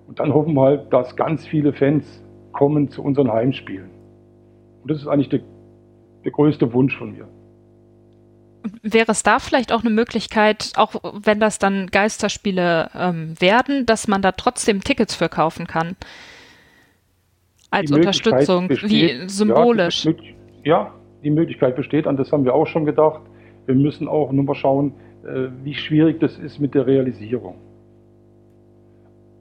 [0.08, 3.90] Und dann hoffen wir halt, dass ganz viele Fans kommen zu unseren Heimspielen.
[4.82, 5.42] Und das ist eigentlich der,
[6.24, 7.28] der größte Wunsch von mir.
[8.84, 14.08] Wäre es da vielleicht auch eine Möglichkeit, auch wenn das dann Geisterspiele ähm, werden, dass
[14.08, 15.96] man da trotzdem Tickets für kaufen kann?
[17.72, 20.06] Als Unterstützung, besteht, wie symbolisch.
[20.06, 23.22] Ja die, ja, die Möglichkeit besteht, an das haben wir auch schon gedacht.
[23.66, 27.56] Wir müssen auch nur mal schauen, äh, wie schwierig das ist mit der Realisierung.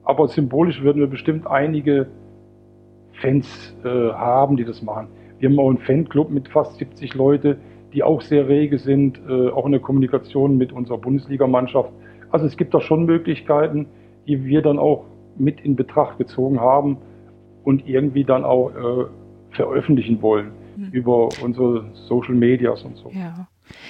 [0.03, 2.07] Aber symbolisch würden wir bestimmt einige
[3.21, 5.07] Fans äh, haben, die das machen.
[5.39, 7.57] Wir haben auch einen Fanclub mit fast 70 Leute,
[7.93, 11.89] die auch sehr rege sind, äh, auch in der Kommunikation mit unserer Bundesligamannschaft.
[12.29, 13.87] Also es gibt da schon Möglichkeiten,
[14.27, 15.05] die wir dann auch
[15.37, 16.97] mit in Betracht gezogen haben
[17.63, 19.05] und irgendwie dann auch äh,
[19.51, 20.89] veröffentlichen wollen mhm.
[20.91, 23.09] über unsere Social Medias und so.
[23.09, 23.47] Ja.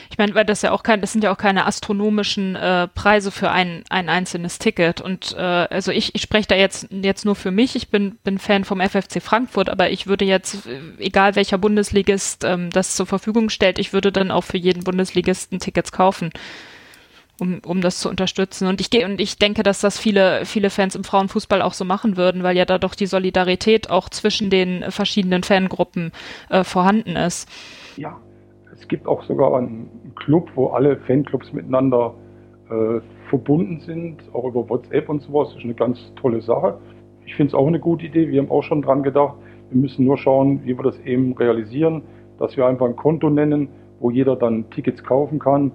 [0.10, 3.32] Ich meine, weil das ja auch kein, das sind ja auch keine astronomischen äh, Preise
[3.32, 5.02] für ein, ein einzelnes Ticket.
[5.02, 7.76] Und äh, also ich, ich spreche da jetzt, jetzt nur für mich.
[7.76, 12.44] Ich bin, bin Fan vom FFC Frankfurt, aber ich würde jetzt, äh, egal welcher Bundesligist
[12.44, 16.32] ähm, das zur Verfügung stellt, ich würde dann auch für jeden Bundesligisten Tickets kaufen.
[17.40, 18.68] Um, um das zu unterstützen.
[18.68, 21.84] Und ich gehe und ich denke, dass das viele, viele Fans im Frauenfußball auch so
[21.86, 26.12] machen würden, weil ja da doch die Solidarität auch zwischen den verschiedenen Fangruppen
[26.50, 27.50] äh, vorhanden ist.
[27.98, 28.20] Ja,
[28.82, 32.16] es gibt auch sogar einen Club, wo alle Fanclubs miteinander
[32.70, 35.50] äh, verbunden sind, auch über WhatsApp und sowas.
[35.50, 36.80] Das ist eine ganz tolle Sache.
[37.26, 38.28] Ich finde es auch eine gute Idee.
[38.30, 39.36] Wir haben auch schon dran gedacht.
[39.70, 42.02] Wir müssen nur schauen, wie wir das eben realisieren,
[42.40, 45.72] dass wir einfach ein Konto nennen, wo jeder dann Tickets kaufen kann.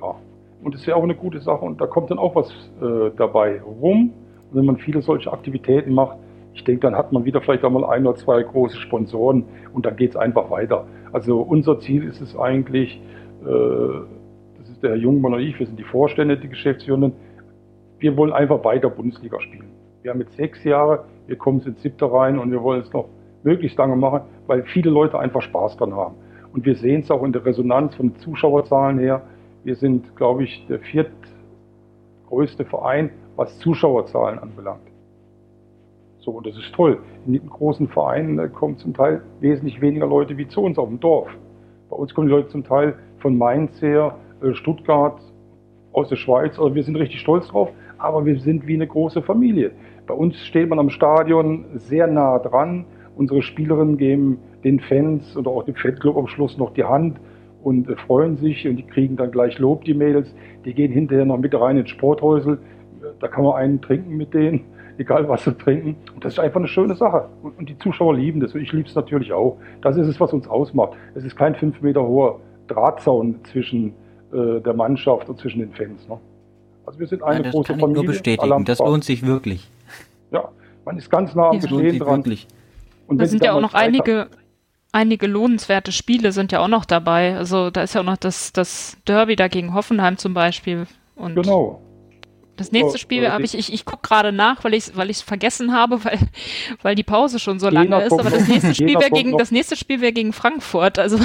[0.00, 0.14] Ja,
[0.62, 2.50] und das wäre auch eine gute Sache und da kommt dann auch was
[2.82, 4.12] äh, dabei rum.
[4.50, 6.18] Und wenn man viele solche Aktivitäten macht,
[6.54, 9.96] ich denke, dann hat man wieder vielleicht einmal ein oder zwei große Sponsoren und dann
[9.96, 10.86] geht es einfach weiter.
[11.12, 13.00] Also unser Ziel ist es eigentlich,
[13.42, 13.46] äh,
[14.58, 17.12] das ist der Herr Jungmann und ich, wir sind die Vorstände, die Geschäftsführenden,
[17.98, 19.70] wir wollen einfach weiter Bundesliga spielen.
[20.02, 23.06] Wir haben jetzt sechs Jahre, wir kommen ins siebte rein und wir wollen es noch
[23.42, 26.14] möglichst lange machen, weil viele Leute einfach Spaß dran haben.
[26.52, 29.22] Und wir sehen es auch in der Resonanz von Zuschauerzahlen her.
[29.62, 34.89] Wir sind, glaube ich, der viertgrößte Verein, was Zuschauerzahlen anbelangt.
[36.20, 36.98] So, und das ist toll.
[37.26, 40.88] In den großen Vereinen äh, kommen zum Teil wesentlich weniger Leute wie zu uns auf
[40.88, 41.30] dem Dorf.
[41.88, 45.20] Bei uns kommen die Leute zum Teil von Mainz her, äh, Stuttgart,
[45.92, 46.58] aus der Schweiz.
[46.58, 49.72] Also wir sind richtig stolz drauf, aber wir sind wie eine große Familie.
[50.06, 52.84] Bei uns steht man am Stadion sehr nah dran.
[53.16, 57.18] Unsere Spielerinnen geben den Fans oder auch dem Fettclub am Schluss noch die Hand
[57.62, 60.34] und äh, freuen sich und die kriegen dann gleich Lob, die Mädels.
[60.66, 62.58] Die gehen hinterher noch mit rein ins Sporthäusel.
[63.20, 64.66] Da kann man einen trinken mit denen
[64.98, 65.96] egal was sie trinken.
[66.14, 67.28] Und das ist einfach eine schöne Sache.
[67.42, 68.54] Und die Zuschauer lieben das.
[68.54, 69.58] Und ich liebe es natürlich auch.
[69.82, 70.92] Das ist es, was uns ausmacht.
[71.14, 73.94] Es ist kein fünf Meter hoher Drahtzaun zwischen
[74.32, 76.08] äh, der Mannschaft und zwischen den Fans.
[76.08, 76.18] Ne?
[76.86, 78.02] Also wir sind eine ja, das große kann ich Familie.
[78.04, 78.64] Nur bestätigen.
[78.64, 79.68] Das lohnt sich wirklich.
[80.30, 80.48] Ja,
[80.84, 82.18] man ist ganz nah am ja, Geschehen dran.
[82.18, 82.46] Wirklich.
[83.06, 84.28] Und da sind ja auch noch einige,
[84.92, 87.36] einige lohnenswerte Spiele sind ja auch noch dabei.
[87.36, 90.86] Also da ist ja auch noch das, das Derby da gegen Hoffenheim zum Beispiel.
[91.16, 91.80] Und genau.
[92.60, 95.72] Das nächste Spiel habe ich, ich, ich gucke gerade nach, weil ich es weil vergessen
[95.72, 96.18] habe, weil,
[96.82, 98.12] weil die Pause schon so lange ist.
[98.12, 100.98] Aber das nächste Spiel wäre gegen, das nächste Spiel wäre gegen Frankfurt.
[100.98, 101.18] Also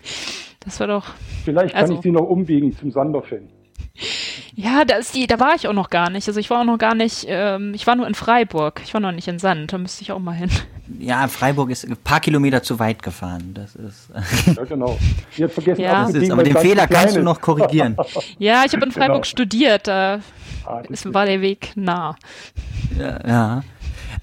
[0.60, 1.04] das war doch.
[1.44, 3.46] Vielleicht kann also, ich sie noch umbiegen zum Sanderfan.
[4.62, 6.28] Ja, da ist die, da war ich auch noch gar nicht.
[6.28, 8.80] Also ich war auch noch gar nicht, ähm, ich war nur in Freiburg.
[8.84, 10.50] Ich war noch nicht in Sand, da müsste ich auch mal hin.
[10.98, 13.54] Ja, Freiburg ist ein paar Kilometer zu weit gefahren.
[13.54, 14.10] Das ist.
[14.56, 14.98] ja, genau.
[15.36, 16.04] Jetzt vergessen ja.
[16.04, 17.96] das ist, aber den Fehler kannst du noch korrigieren.
[18.38, 19.24] ja, ich habe in Freiburg genau.
[19.24, 19.86] studiert.
[19.86, 20.20] Da
[20.66, 22.16] Ah, es war der Weg nah.
[22.98, 23.62] Ja, ja.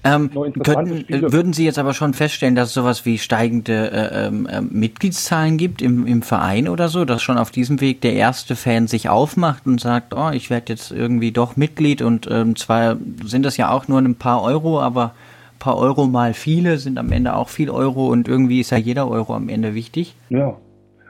[0.04, 0.30] Ähm,
[0.62, 5.56] könnten, würden Sie jetzt aber schon feststellen, dass es sowas wie steigende äh, äh, Mitgliedszahlen
[5.56, 9.08] gibt im, im Verein oder so, dass schon auf diesem Weg der erste Fan sich
[9.08, 13.56] aufmacht und sagt, oh, ich werde jetzt irgendwie doch Mitglied und ähm, zwar sind das
[13.56, 15.14] ja auch nur ein paar Euro, aber
[15.54, 18.78] ein paar Euro mal viele sind am Ende auch viel Euro und irgendwie ist ja
[18.78, 20.14] jeder Euro am Ende wichtig.
[20.28, 20.50] Ja,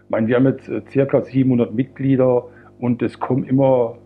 [0.05, 2.45] ich meine, wir haben jetzt äh, circa 700 Mitglieder
[2.79, 3.99] und es kommen immer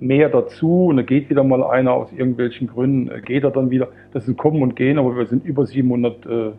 [0.00, 3.70] mehr dazu und da geht wieder mal einer aus irgendwelchen Gründen, äh, geht er dann
[3.70, 3.88] wieder.
[4.12, 6.52] Das sind Kommen und Gehen, aber wir sind über 700 äh,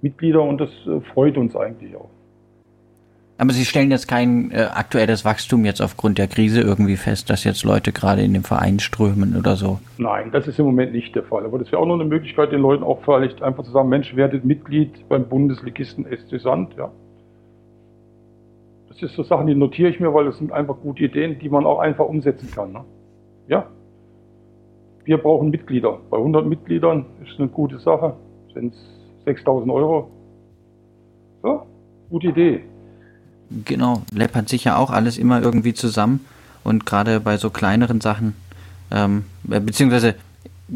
[0.00, 2.10] Mitglieder und das äh, freut uns eigentlich auch.
[3.40, 7.44] Aber Sie stellen jetzt kein äh, aktuelles Wachstum jetzt aufgrund der Krise irgendwie fest, dass
[7.44, 9.78] jetzt Leute gerade in den Verein strömen oder so?
[9.96, 11.44] Nein, das ist im Moment nicht der Fall.
[11.44, 14.16] Aber das wäre auch noch eine Möglichkeit, den Leuten auch vielleicht einfach zu sagen, Mensch,
[14.16, 16.90] werdet Mitglied beim Bundesligisten SC Sand, ja.
[19.00, 21.64] Das so Sachen, die notiere ich mir, weil das sind einfach gute Ideen, die man
[21.64, 22.72] auch einfach umsetzen kann.
[22.72, 22.84] Ne?
[23.46, 23.66] Ja.
[25.04, 25.98] Wir brauchen Mitglieder.
[26.10, 28.14] Bei 100 Mitgliedern ist eine gute Sache.
[28.52, 28.80] Sind es
[29.24, 30.10] 6000 Euro.
[31.42, 31.62] So,
[32.10, 32.64] gute Idee.
[33.64, 36.24] Genau, läppert sich ja auch alles immer irgendwie zusammen.
[36.64, 38.34] Und gerade bei so kleineren Sachen,
[38.90, 40.16] ähm, beziehungsweise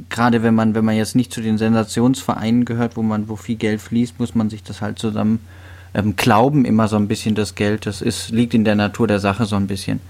[0.09, 3.57] gerade wenn man, wenn man jetzt nicht zu den Sensationsvereinen gehört, wo man, wo viel
[3.57, 5.41] Geld fließt, muss man sich das halt zusammen
[5.95, 7.87] ähm, glauben immer so ein bisschen das Geld.
[7.87, 10.01] Das ist, liegt in der Natur der Sache so ein bisschen.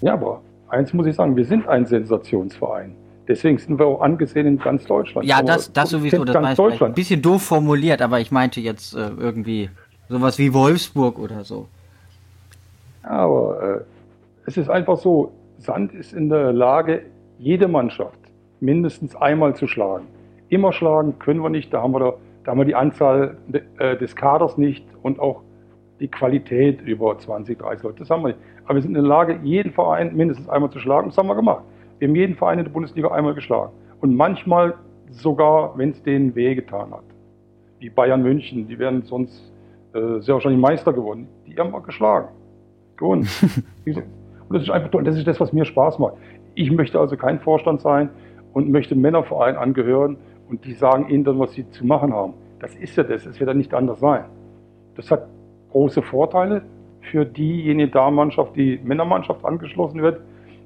[0.00, 2.94] Ja, aber eins muss ich sagen, wir sind ein Sensationsverein.
[3.26, 5.26] Deswegen sind wir auch angesehen in ganz Deutschland.
[5.26, 6.92] Ja, das, das sowieso, das weiß Deutschland.
[6.92, 9.70] Ein bisschen doof formuliert, aber ich meinte jetzt äh, irgendwie
[10.08, 11.68] sowas wie Wolfsburg oder so.
[13.02, 13.80] Aber äh,
[14.46, 17.02] es ist einfach so, Sand ist in der Lage,
[17.38, 18.18] jede Mannschaft
[18.60, 20.06] mindestens einmal zu schlagen.
[20.48, 23.36] Immer schlagen können wir nicht, da haben wir da da haben wir die Anzahl
[23.78, 25.42] äh, des Kaders nicht und auch
[26.00, 27.98] die Qualität über 20, 30 Leute.
[28.00, 28.40] Das haben wir nicht.
[28.64, 31.08] Aber wir sind in der Lage, jeden Verein mindestens einmal zu schlagen.
[31.08, 31.64] Das haben wir gemacht.
[31.98, 33.72] Wir haben jeden Verein in der Bundesliga einmal geschlagen.
[34.00, 34.74] Und manchmal
[35.10, 37.04] sogar, wenn es denen wehgetan hat.
[37.78, 39.52] Wie Bayern München, die wären sonst
[39.94, 41.28] äh, sehr wahrscheinlich Meister geworden.
[41.46, 42.28] Die haben wir geschlagen.
[42.96, 43.28] Gewonnen.
[43.86, 44.04] und
[44.50, 45.04] das ist einfach toll.
[45.04, 46.14] Das ist das, was mir Spaß macht.
[46.54, 48.10] Ich möchte also kein Vorstand sein
[48.52, 50.16] und möchte Männerverein angehören,
[50.54, 52.34] und die sagen ihnen dann, was sie zu machen haben.
[52.60, 54.24] Das ist ja das, es wird ja nicht anders sein.
[54.94, 55.26] Das hat
[55.72, 56.62] große Vorteile
[57.00, 60.20] für diejenige Damenmannschaft, die Männermannschaft angeschlossen wird.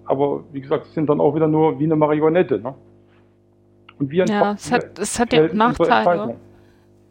[0.05, 2.59] Aber wie gesagt, es sind dann auch wieder nur wie eine Marionette.
[2.61, 2.75] Ne?
[3.99, 6.37] Und wir ja, es hat, es hat ja Nachteile.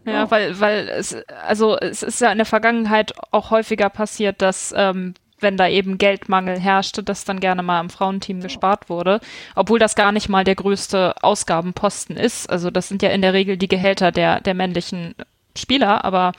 [0.06, 4.44] Ja, ja, weil, weil es, also es ist ja in der Vergangenheit auch häufiger passiert,
[4.44, 9.19] dass ähm, wenn da eben Geldmangel herrschte, dass dann gerne mal im Frauenteam gespart wurde,
[9.56, 12.50] obwohl das gar nicht mal der größte Ausgabenposten ist.
[12.50, 15.15] Also das sind ja in der Regel die Gehälter der, der männlichen
[15.56, 16.32] Spieler, aber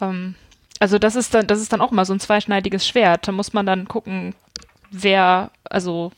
[0.00, 0.34] ähm,
[0.80, 3.28] also das ist dann, das ist dann auch mal so ein zweischneidiges Schwert.
[3.28, 4.34] Da muss man dann gucken,
[4.90, 6.12] wer, also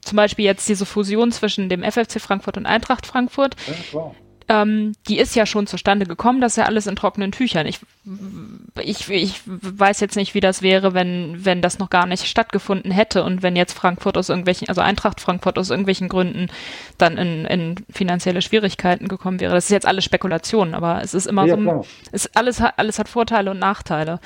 [0.00, 3.56] zum Beispiel jetzt diese Fusion zwischen dem FFC Frankfurt und Eintracht Frankfurt.
[3.92, 4.12] Ja,
[4.48, 7.66] ähm, die ist ja schon zustande gekommen, das ist ja alles in trockenen Tüchern.
[7.66, 7.80] Ich,
[8.82, 12.90] ich, ich weiß jetzt nicht, wie das wäre, wenn, wenn das noch gar nicht stattgefunden
[12.90, 16.48] hätte und wenn jetzt Frankfurt aus irgendwelchen, also Eintracht Frankfurt aus irgendwelchen Gründen
[16.96, 19.54] dann in, in finanzielle Schwierigkeiten gekommen wäre.
[19.54, 23.08] Das ist jetzt alles Spekulation, aber es ist immer ja, so, es alles, alles hat
[23.08, 24.18] Vorteile und Nachteile.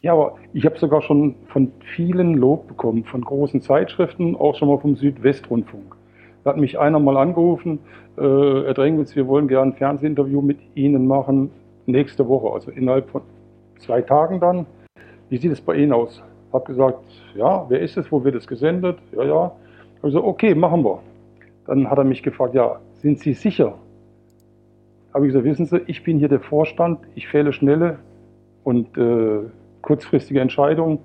[0.00, 4.68] Ja, aber ich habe sogar schon von vielen Lob bekommen, von großen Zeitschriften, auch schon
[4.68, 5.96] mal vom Südwestrundfunk
[6.44, 7.78] Da hat mich einer mal angerufen,
[8.16, 11.50] äh, Herr Drengens, wir wollen gerne ein Fernsehinterview mit Ihnen machen
[11.86, 13.22] nächste Woche, also innerhalb von
[13.78, 14.66] zwei Tagen dann.
[15.28, 16.22] Wie sieht es bei Ihnen aus?
[16.52, 16.98] Hab gesagt,
[17.34, 18.98] ja, wer ist es, wo wird es gesendet?
[19.12, 19.52] Ja, ja.
[20.02, 21.00] Also okay, machen wir.
[21.66, 23.74] Dann hat er mich gefragt, ja, sind Sie sicher?
[25.14, 27.98] Habe ich gesagt, wissen Sie, ich bin hier der Vorstand, ich fehle schnelle
[28.64, 29.40] und äh,
[29.80, 30.98] kurzfristige Entscheidungen.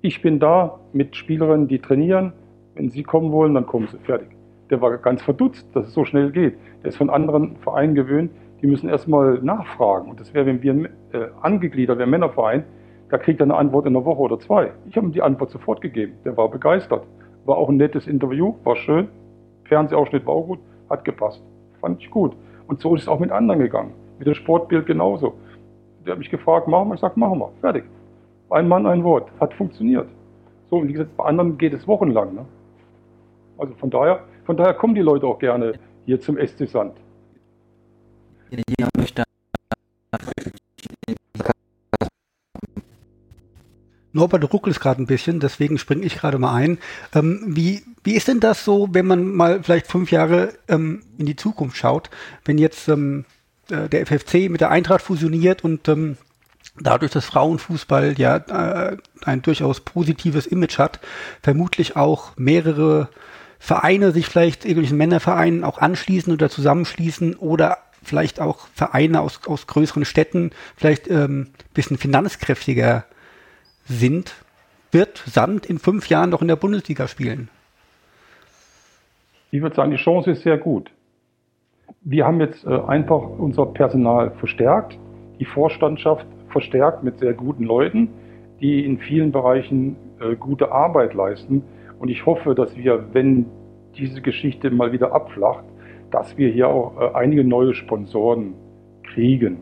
[0.00, 2.32] Ich bin da mit Spielerinnen, die trainieren.
[2.74, 3.98] Wenn Sie kommen wollen, dann kommen Sie.
[3.98, 4.39] Fertig.
[4.70, 6.54] Der war ganz verdutzt, dass es so schnell geht.
[6.82, 8.30] Der ist von anderen Vereinen gewöhnt,
[8.62, 10.10] die müssen erstmal nachfragen.
[10.10, 12.64] Und das wäre, wenn wir äh, angegliedert wären, Männerverein,
[13.08, 14.70] da kriegt er eine Antwort in einer Woche oder zwei.
[14.88, 16.12] Ich habe ihm die Antwort sofort gegeben.
[16.24, 17.04] Der war begeistert.
[17.44, 19.08] War auch ein nettes Interview, war schön.
[19.64, 21.42] Fernsehausschnitt war auch gut, hat gepasst.
[21.80, 22.36] Fand ich gut.
[22.68, 23.92] Und so ist es auch mit anderen gegangen.
[24.18, 25.34] Mit dem Sportbild genauso.
[26.04, 26.94] Der hat mich gefragt, machen wir?
[26.94, 27.50] Ich sage, machen wir.
[27.60, 27.84] Fertig.
[28.50, 29.28] Ein Mann, ein Wort.
[29.40, 30.08] Hat funktioniert.
[30.68, 32.34] So, wie gesagt, bei anderen geht es wochenlang.
[32.34, 32.44] Ne?
[33.58, 34.20] Also von daher,
[34.50, 35.74] von daher kommen die Leute auch gerne
[36.06, 36.96] hier zum SC Sand.
[44.12, 46.78] Norbert ruckelt gerade ein bisschen, deswegen springe ich gerade mal ein.
[47.14, 51.26] Ähm, wie, wie ist denn das so, wenn man mal vielleicht fünf Jahre ähm, in
[51.26, 52.10] die Zukunft schaut,
[52.44, 53.26] wenn jetzt ähm,
[53.70, 56.16] äh, der FFC mit der Eintracht fusioniert und ähm,
[56.80, 60.98] dadurch, dass Frauenfußball ja äh, ein durchaus positives Image hat,
[61.40, 63.10] vermutlich auch mehrere
[63.60, 69.66] Vereine sich vielleicht irgendwelchen Männervereinen auch anschließen oder zusammenschließen oder vielleicht auch Vereine aus, aus
[69.66, 73.04] größeren Städten vielleicht ähm, bisschen finanzkräftiger
[73.84, 74.34] sind,
[74.90, 77.48] wird Sand in fünf Jahren noch in der Bundesliga spielen?
[79.50, 80.90] Ich würde sagen, die Chance ist sehr gut.
[82.00, 84.98] Wir haben jetzt äh, einfach unser Personal verstärkt,
[85.38, 88.08] die Vorstandschaft verstärkt mit sehr guten Leuten,
[88.60, 91.62] die in vielen Bereichen äh, gute Arbeit leisten.
[92.00, 93.46] Und ich hoffe, dass wir, wenn
[93.96, 95.64] diese Geschichte mal wieder abflacht,
[96.10, 98.54] dass wir hier auch äh, einige neue Sponsoren
[99.04, 99.58] kriegen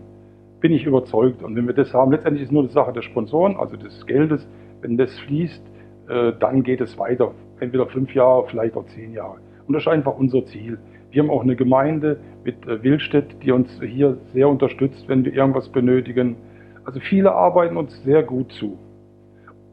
[0.61, 1.43] bin ich überzeugt.
[1.43, 4.47] Und wenn wir das haben, letztendlich ist nur die Sache der Sponsoren, also des Geldes,
[4.81, 5.63] wenn das fließt,
[6.09, 7.33] äh, dann geht es weiter.
[7.61, 9.37] Entweder fünf Jahre, vielleicht auch zehn Jahre.
[9.67, 10.79] Und das ist einfach unser Ziel.
[11.11, 15.33] Wir haben auch eine Gemeinde mit äh, Willstedt, die uns hier sehr unterstützt, wenn wir
[15.33, 16.37] irgendwas benötigen.
[16.85, 18.79] Also viele arbeiten uns sehr gut zu.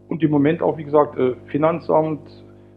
[0.07, 2.21] Und im Moment auch, wie gesagt, Finanzamt,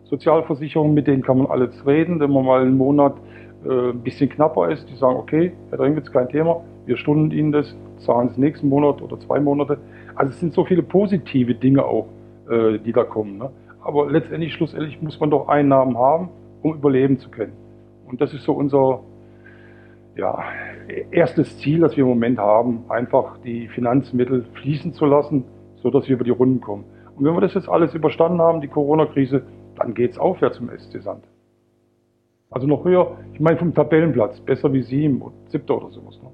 [0.09, 2.21] Sozialversicherung, mit denen kann man alles reden.
[2.21, 3.15] Wenn man mal einen Monat
[3.65, 7.77] ein bisschen knapper ist, die sagen, okay, Herr Dringwitz, kein Thema, wir stunden Ihnen das,
[7.99, 9.79] zahlen es nächsten Monat oder zwei Monate.
[10.15, 12.07] Also es sind so viele positive Dinge auch,
[12.49, 13.39] äh, die da kommen.
[13.39, 13.51] Ne?
[13.83, 16.31] Aber letztendlich, schlussendlich muss man doch Einnahmen haben,
[16.63, 17.53] um überleben zu können.
[18.07, 19.01] Und das ist so unser
[20.17, 20.43] ja,
[21.11, 25.45] erstes Ziel, das wir im Moment haben, einfach die Finanzmittel fließen zu lassen,
[25.83, 26.85] sodass wir über die Runden kommen.
[27.17, 29.43] Und wenn wir das jetzt alles überstanden haben, die Corona-Krise,
[29.79, 31.25] dann geht es aufwärts im SC Sand.
[32.51, 36.19] Also noch höher, ich meine vom Tabellenplatz, besser wie sieben oder siebter oder sowas.
[36.23, 36.31] Ne?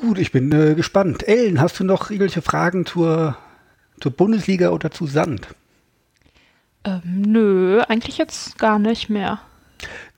[0.00, 1.28] Gut, ich bin äh, gespannt.
[1.28, 3.36] Ellen, hast du noch irgendwelche Fragen zur,
[4.00, 5.48] zur Bundesliga oder zu Sand?
[6.84, 9.40] Ähm, nö, eigentlich jetzt gar nicht mehr.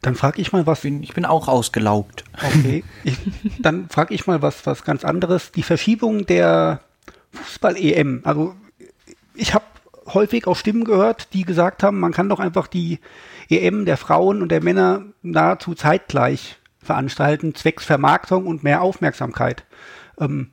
[0.00, 0.78] Dann frage ich mal was.
[0.78, 2.24] Ich bin, ich bin auch ausgelaugt.
[2.35, 2.85] Okay.
[3.05, 3.18] Ich,
[3.61, 5.52] dann frage ich mal was, was ganz anderes.
[5.52, 6.81] Die Verschiebung der
[7.33, 8.22] Fußball-EM.
[8.24, 8.55] Also
[9.35, 9.64] ich habe
[10.07, 12.99] häufig auch Stimmen gehört, die gesagt haben, man kann doch einfach die
[13.49, 19.65] EM der Frauen und der Männer nahezu zeitgleich veranstalten, zwecks Vermarktung und mehr Aufmerksamkeit.
[20.19, 20.51] Ähm,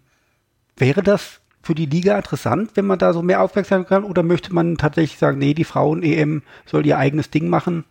[0.77, 4.53] wäre das für die Liga interessant, wenn man da so mehr Aufmerksamkeit hat, oder möchte
[4.53, 7.85] man tatsächlich sagen, nee, die Frauen-EM soll ihr eigenes Ding machen?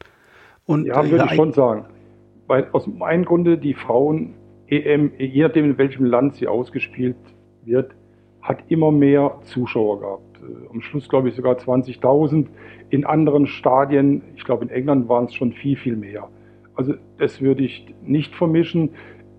[0.64, 1.86] Und ja, würde ich schon sagen.
[2.46, 7.16] Weil aus meinem Grunde die Frauen-EM, je nachdem in welchem Land sie ausgespielt
[7.64, 7.94] wird,
[8.48, 10.40] hat immer mehr Zuschauer gehabt.
[10.42, 12.46] Äh, am Schluss glaube ich sogar 20.000.
[12.90, 16.28] In anderen Stadien, ich glaube in England waren es schon viel, viel mehr.
[16.74, 18.90] Also das würde ich nicht vermischen.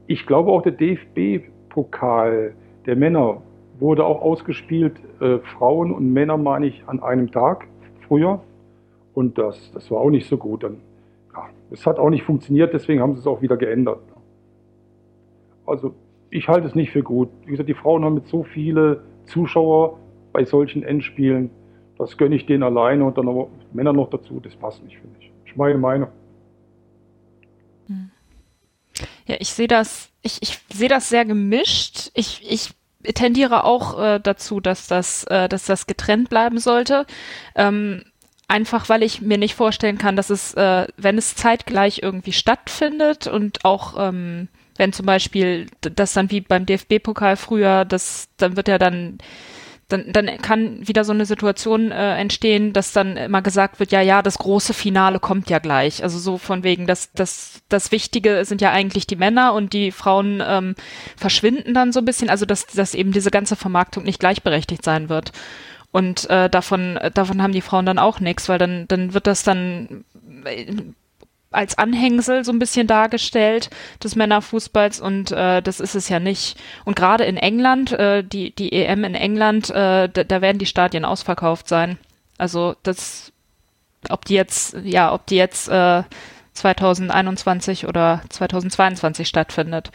[0.05, 2.53] Ich glaube auch der DFB-Pokal
[2.85, 3.41] der Männer
[3.79, 7.67] wurde auch ausgespielt, äh, Frauen und Männer meine ich an einem Tag
[8.07, 8.41] früher.
[9.13, 10.63] Und das, das war auch nicht so gut.
[10.63, 10.77] Dann,
[11.33, 14.01] ja, es hat auch nicht funktioniert, deswegen haben sie es auch wieder geändert.
[15.65, 15.93] Also
[16.31, 17.29] ich halte es nicht für gut.
[17.45, 19.99] Wie gesagt, die Frauen haben mit so viele Zuschauer
[20.31, 21.49] bei solchen Endspielen,
[21.97, 25.19] das gönne ich denen alleine und dann aber Männer noch dazu, das passt nicht, finde
[25.19, 25.31] ich.
[25.43, 26.09] Das ist meine Meinung.
[29.25, 32.09] Ja, ich sehe das, ich, ich sehe das sehr gemischt.
[32.15, 32.71] Ich, ich
[33.13, 37.05] tendiere auch äh, dazu, dass das, äh, dass das getrennt bleiben sollte.
[37.55, 38.03] Ähm,
[38.47, 43.27] einfach weil ich mir nicht vorstellen kann, dass es, äh, wenn es zeitgleich irgendwie stattfindet
[43.27, 44.47] und auch ähm,
[44.79, 49.19] wenn zum Beispiel das dann wie beim DFB-Pokal früher, das dann wird ja dann
[49.89, 54.01] dann, dann kann wieder so eine Situation äh, entstehen, dass dann immer gesagt wird, ja,
[54.01, 56.03] ja, das große Finale kommt ja gleich.
[56.03, 59.91] Also so von wegen, dass das, das Wichtige sind ja eigentlich die Männer und die
[59.91, 60.75] Frauen ähm,
[61.17, 62.29] verschwinden dann so ein bisschen.
[62.29, 65.31] Also dass, dass eben diese ganze Vermarktung nicht gleichberechtigt sein wird.
[65.91, 69.41] Und äh, davon, davon haben die Frauen dann auch nichts, weil dann, dann wird das
[69.41, 70.05] dann
[71.51, 73.69] als Anhängsel so ein bisschen dargestellt
[74.03, 76.59] des Männerfußballs und äh, das ist es ja nicht.
[76.85, 80.67] Und gerade in England, äh, die, die EM in England, äh, da, da werden die
[80.67, 81.97] Stadien ausverkauft sein.
[82.37, 83.33] Also das,
[84.09, 86.03] ob die jetzt, ja, ob die jetzt äh,
[86.53, 89.91] 2021 oder 2022 stattfindet.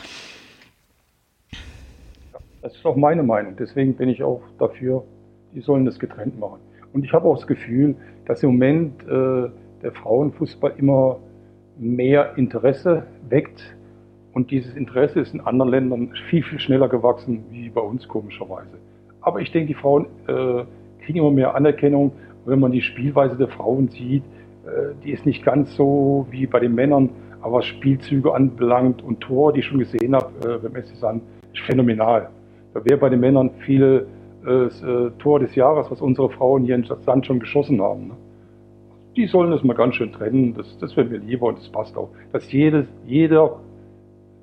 [2.62, 3.56] Das ist auch meine Meinung.
[3.56, 5.04] Deswegen bin ich auch dafür,
[5.54, 6.60] die sollen das getrennt machen.
[6.92, 7.94] Und ich habe auch das Gefühl,
[8.26, 9.50] dass im Moment äh,
[9.82, 11.18] der Frauenfußball immer
[11.78, 13.76] mehr Interesse weckt.
[14.32, 18.78] Und dieses Interesse ist in anderen Ländern viel, viel schneller gewachsen wie bei uns komischerweise.
[19.20, 20.64] Aber ich denke, die Frauen äh,
[21.04, 22.12] kriegen immer mehr Anerkennung.
[22.44, 24.24] Wenn man die Spielweise der Frauen sieht,
[24.66, 27.10] äh, die ist nicht ganz so wie bei den Männern.
[27.40, 31.62] Aber was Spielzüge anbelangt und Tor, die ich schon gesehen habe äh, beim SC ist
[31.66, 32.30] phänomenal.
[32.72, 34.06] Da wäre bei den Männern viele
[34.46, 38.08] äh, äh, Tor des Jahres, was unsere Frauen hier in Sand schon geschossen haben.
[38.08, 38.14] Ne?
[39.16, 40.54] Die sollen das mal ganz schön trennen.
[40.54, 42.10] Das, das wäre mir lieber und das passt auch.
[42.32, 43.60] Dass jedes, jeder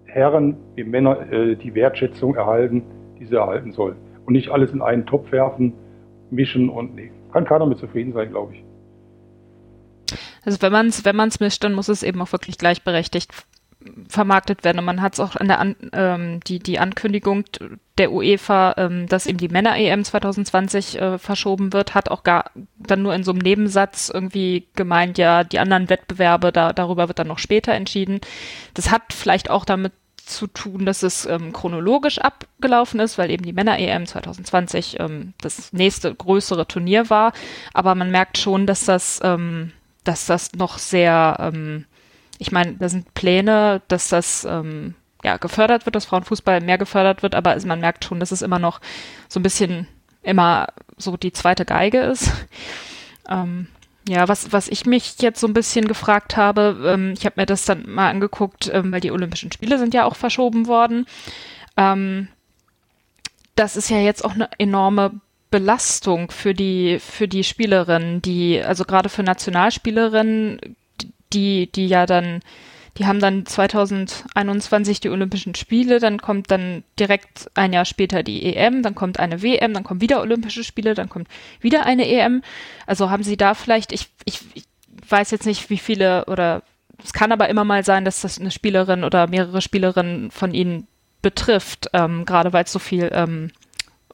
[0.05, 2.83] Herren wie Männer äh, die Wertschätzung erhalten,
[3.19, 3.95] die sie erhalten soll.
[4.25, 5.73] Und nicht alles in einen Topf werfen,
[6.29, 7.11] mischen und nee.
[7.33, 8.63] Kann keiner mit zufrieden sein, glaube ich.
[10.43, 13.31] Also wenn man es wenn man's mischt, dann muss es eben auch wirklich gleichberechtigt
[14.07, 14.79] vermarktet werden.
[14.79, 17.45] Und man hat es auch an der An ähm, die, die Ankündigung
[17.97, 23.01] der UEFA, ähm, dass eben die Männer-EM 2020 äh, verschoben wird, hat auch gar dann
[23.01, 27.27] nur in so einem Nebensatz irgendwie gemeint, ja, die anderen Wettbewerbe, da, darüber wird dann
[27.27, 28.21] noch später entschieden.
[28.73, 29.93] Das hat vielleicht auch damit
[30.25, 35.73] zu tun, dass es ähm, chronologisch abgelaufen ist, weil eben die Männer-EM 2020 ähm, das
[35.73, 37.33] nächste größere Turnier war.
[37.73, 39.71] Aber man merkt schon, dass das, ähm,
[40.03, 41.85] dass das noch sehr ähm,
[42.41, 47.21] ich meine, da sind Pläne, dass das ähm, ja, gefördert wird, dass Frauenfußball mehr gefördert
[47.21, 48.81] wird, aber man merkt schon, dass es immer noch
[49.29, 49.87] so ein bisschen
[50.23, 52.31] immer so die zweite Geige ist.
[53.29, 53.67] Ähm,
[54.09, 57.45] ja, was, was ich mich jetzt so ein bisschen gefragt habe, ähm, ich habe mir
[57.45, 61.05] das dann mal angeguckt, ähm, weil die Olympischen Spiele sind ja auch verschoben worden.
[61.77, 62.27] Ähm,
[63.55, 65.21] das ist ja jetzt auch eine enorme
[65.51, 70.75] Belastung für die, für die Spielerinnen, die, also gerade für Nationalspielerinnen
[71.33, 72.41] die, die ja dann,
[72.97, 78.55] die haben dann 2021 die Olympischen Spiele, dann kommt dann direkt ein Jahr später die
[78.55, 81.27] EM, dann kommt eine WM, dann kommen wieder Olympische Spiele, dann kommt
[81.59, 82.41] wieder eine EM.
[82.85, 84.65] Also haben sie da vielleicht, ich, ich, ich
[85.07, 86.63] weiß jetzt nicht, wie viele oder
[87.03, 90.87] es kann aber immer mal sein, dass das eine Spielerin oder mehrere Spielerinnen von ihnen
[91.21, 93.51] betrifft, ähm, gerade weil es so viel ähm,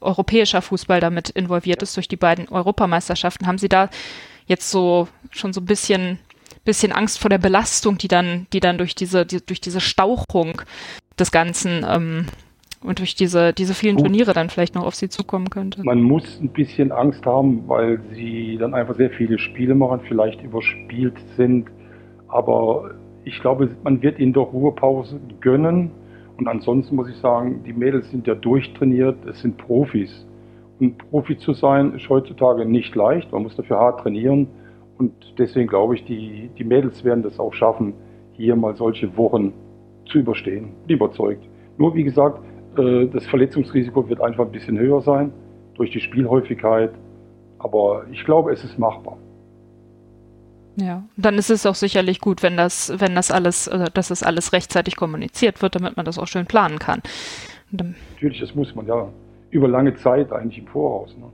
[0.00, 3.46] europäischer Fußball damit involviert ist durch die beiden Europameisterschaften.
[3.46, 3.90] Haben Sie da
[4.46, 6.18] jetzt so schon so ein bisschen
[6.68, 10.60] bisschen Angst vor der Belastung, die dann, die dann durch diese, die, durch diese Stauchung
[11.18, 12.26] des Ganzen ähm,
[12.82, 14.04] und durch diese, diese vielen Gut.
[14.04, 15.82] Turniere dann vielleicht noch auf sie zukommen könnte.
[15.82, 20.42] Man muss ein bisschen Angst haben, weil sie dann einfach sehr viele Spiele machen, vielleicht
[20.42, 21.70] überspielt sind.
[22.28, 22.90] Aber
[23.24, 25.90] ich glaube, man wird ihnen doch Ruhepause gönnen.
[26.36, 30.26] Und ansonsten muss ich sagen, die Mädels sind ja durchtrainiert, es sind Profis.
[30.78, 34.48] Und Profi zu sein ist heutzutage nicht leicht, man muss dafür hart trainieren.
[34.98, 37.94] Und deswegen glaube ich, die, die Mädels werden das auch schaffen,
[38.32, 39.52] hier mal solche Wochen
[40.06, 40.70] zu überstehen.
[40.88, 41.44] Überzeugt.
[41.76, 42.40] Nur wie gesagt,
[42.76, 45.32] äh, das Verletzungsrisiko wird einfach ein bisschen höher sein
[45.74, 46.90] durch die Spielhäufigkeit.
[47.58, 49.16] Aber ich glaube, es ist machbar.
[50.76, 54.22] Ja, dann ist es auch sicherlich gut, wenn das, wenn das alles, äh, dass das
[54.22, 57.02] alles rechtzeitig kommuniziert wird, damit man das auch schön planen kann.
[57.70, 59.08] Natürlich, das muss man ja
[59.50, 61.16] über lange Zeit eigentlich im Voraus.
[61.16, 61.26] Ne?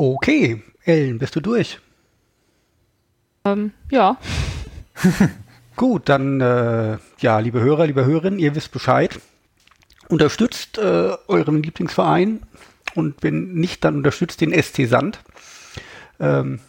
[0.00, 1.78] Okay, Ellen, bist du durch?
[3.44, 4.16] Ähm, ja.
[5.76, 9.20] Gut, dann, äh, ja, liebe Hörer, liebe Hörerinnen, ihr wisst Bescheid.
[10.08, 12.40] Unterstützt äh, euren Lieblingsverein
[12.94, 15.20] und wenn nicht, dann unterstützt den SC Sand.
[16.18, 16.60] Ähm,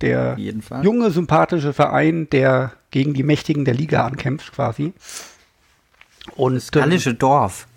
[0.00, 4.94] der junge, sympathische Verein, der gegen die Mächtigen der Liga ankämpft, quasi.
[6.34, 7.66] Und, das gallische ähm, Dorf.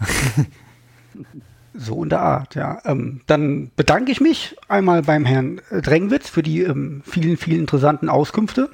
[1.74, 2.80] So in der Art, ja.
[2.86, 8.10] Ähm, dann bedanke ich mich einmal beim Herrn Drängwitz für die ähm, vielen, vielen interessanten
[8.10, 8.70] Auskünfte.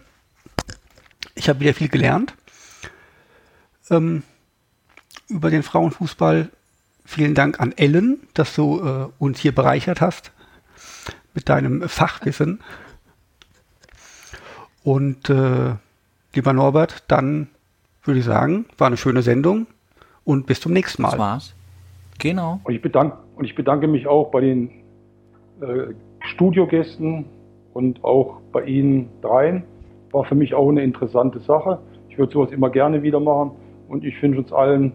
[1.35, 2.33] Ich habe wieder viel gelernt
[3.89, 4.23] ähm,
[5.27, 6.49] über den Frauenfußball.
[7.05, 10.31] Vielen Dank an Ellen, dass du äh, uns hier bereichert hast
[11.33, 12.59] mit deinem Fachwissen.
[14.83, 15.75] Und äh,
[16.33, 17.47] lieber Norbert, dann
[18.03, 19.67] würde ich sagen, war eine schöne Sendung
[20.23, 21.11] und bis zum nächsten Mal.
[21.11, 21.53] Das war's.
[22.19, 22.59] Genau.
[22.63, 24.69] Und ich, bedank, und ich bedanke mich auch bei den
[25.61, 27.25] äh, Studiogästen
[27.73, 29.63] und auch bei Ihnen dreien.
[30.11, 31.79] War für mich auch eine interessante Sache.
[32.09, 33.51] Ich würde sowas immer gerne wieder machen
[33.87, 34.91] und ich wünsche uns allen,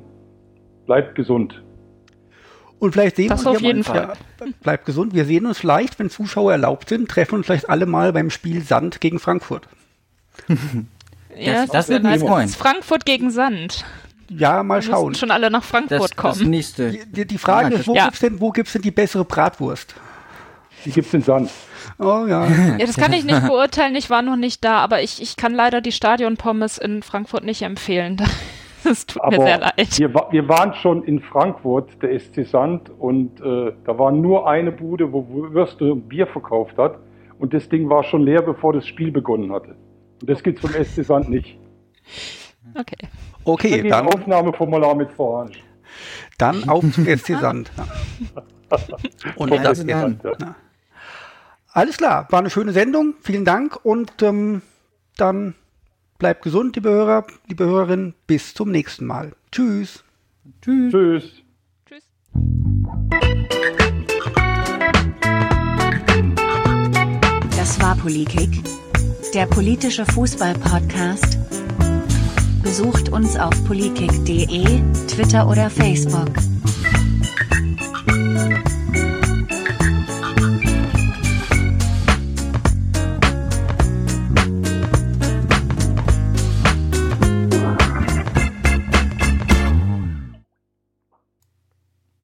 [0.86, 1.62] bleibt gesund.
[2.78, 4.16] Und vielleicht sehen Das wir uns auf ja jeden mal, Fall.
[4.40, 5.14] Ja, bleibt gesund.
[5.14, 8.62] Wir sehen uns vielleicht, wenn Zuschauer erlaubt sind, treffen uns vielleicht alle mal beim Spiel
[8.62, 9.68] Sand gegen Frankfurt.
[11.36, 12.44] Ja, das das freuen.
[12.44, 13.84] ist Frankfurt gegen Sand.
[14.30, 15.14] Ja, mal Wir schauen.
[15.14, 16.50] schon alle nach Das, Frankfurt das kommen.
[16.50, 16.90] nächste.
[16.92, 18.04] Die, die, Frage Ja, ist, wo ja.
[18.04, 19.94] gibt's denn, wo gibt's denn die bessere Bratwurst?
[20.84, 21.50] Die gibt es in Sand.
[21.98, 22.46] Oh ja.
[22.78, 25.54] Ja, das kann ich nicht beurteilen, ich war noch nicht da, aber ich, ich kann
[25.54, 28.16] leider die Stadionpommes in Frankfurt nicht empfehlen.
[28.86, 29.98] Das tut mir Aber sehr leid.
[29.98, 34.72] wir, wir waren schon in Frankfurt, der SC Sand, und äh, da war nur eine
[34.72, 36.98] Bude, wo Würste und Bier verkauft hat.
[37.38, 39.74] Und das Ding war schon leer, bevor das Spiel begonnen hatte.
[40.20, 41.56] Und das gibt's vom SC Sand nicht.
[42.78, 43.08] Okay.
[43.44, 45.50] Okay, ein dann, Aufnahmeformular mit voran.
[46.38, 47.70] dann auf zum SC Sand.
[47.76, 48.78] Ja.
[49.36, 50.54] Und Vom das Sand, ja.
[51.72, 53.14] Alles klar, war eine schöne Sendung.
[53.20, 54.62] Vielen Dank und ähm,
[55.16, 55.54] dann
[56.18, 58.14] bleibt gesund, liebe Hörer, liebe Hörerinnen.
[58.26, 59.32] Bis zum nächsten Mal.
[59.52, 60.04] Tschüss.
[60.62, 60.92] Tschüss.
[60.92, 61.42] Tschüss.
[67.56, 68.62] Das war Polikick,
[69.32, 71.38] der politische Fußball-Podcast.
[72.64, 76.30] Besucht uns auf polikick.de, Twitter oder Facebook.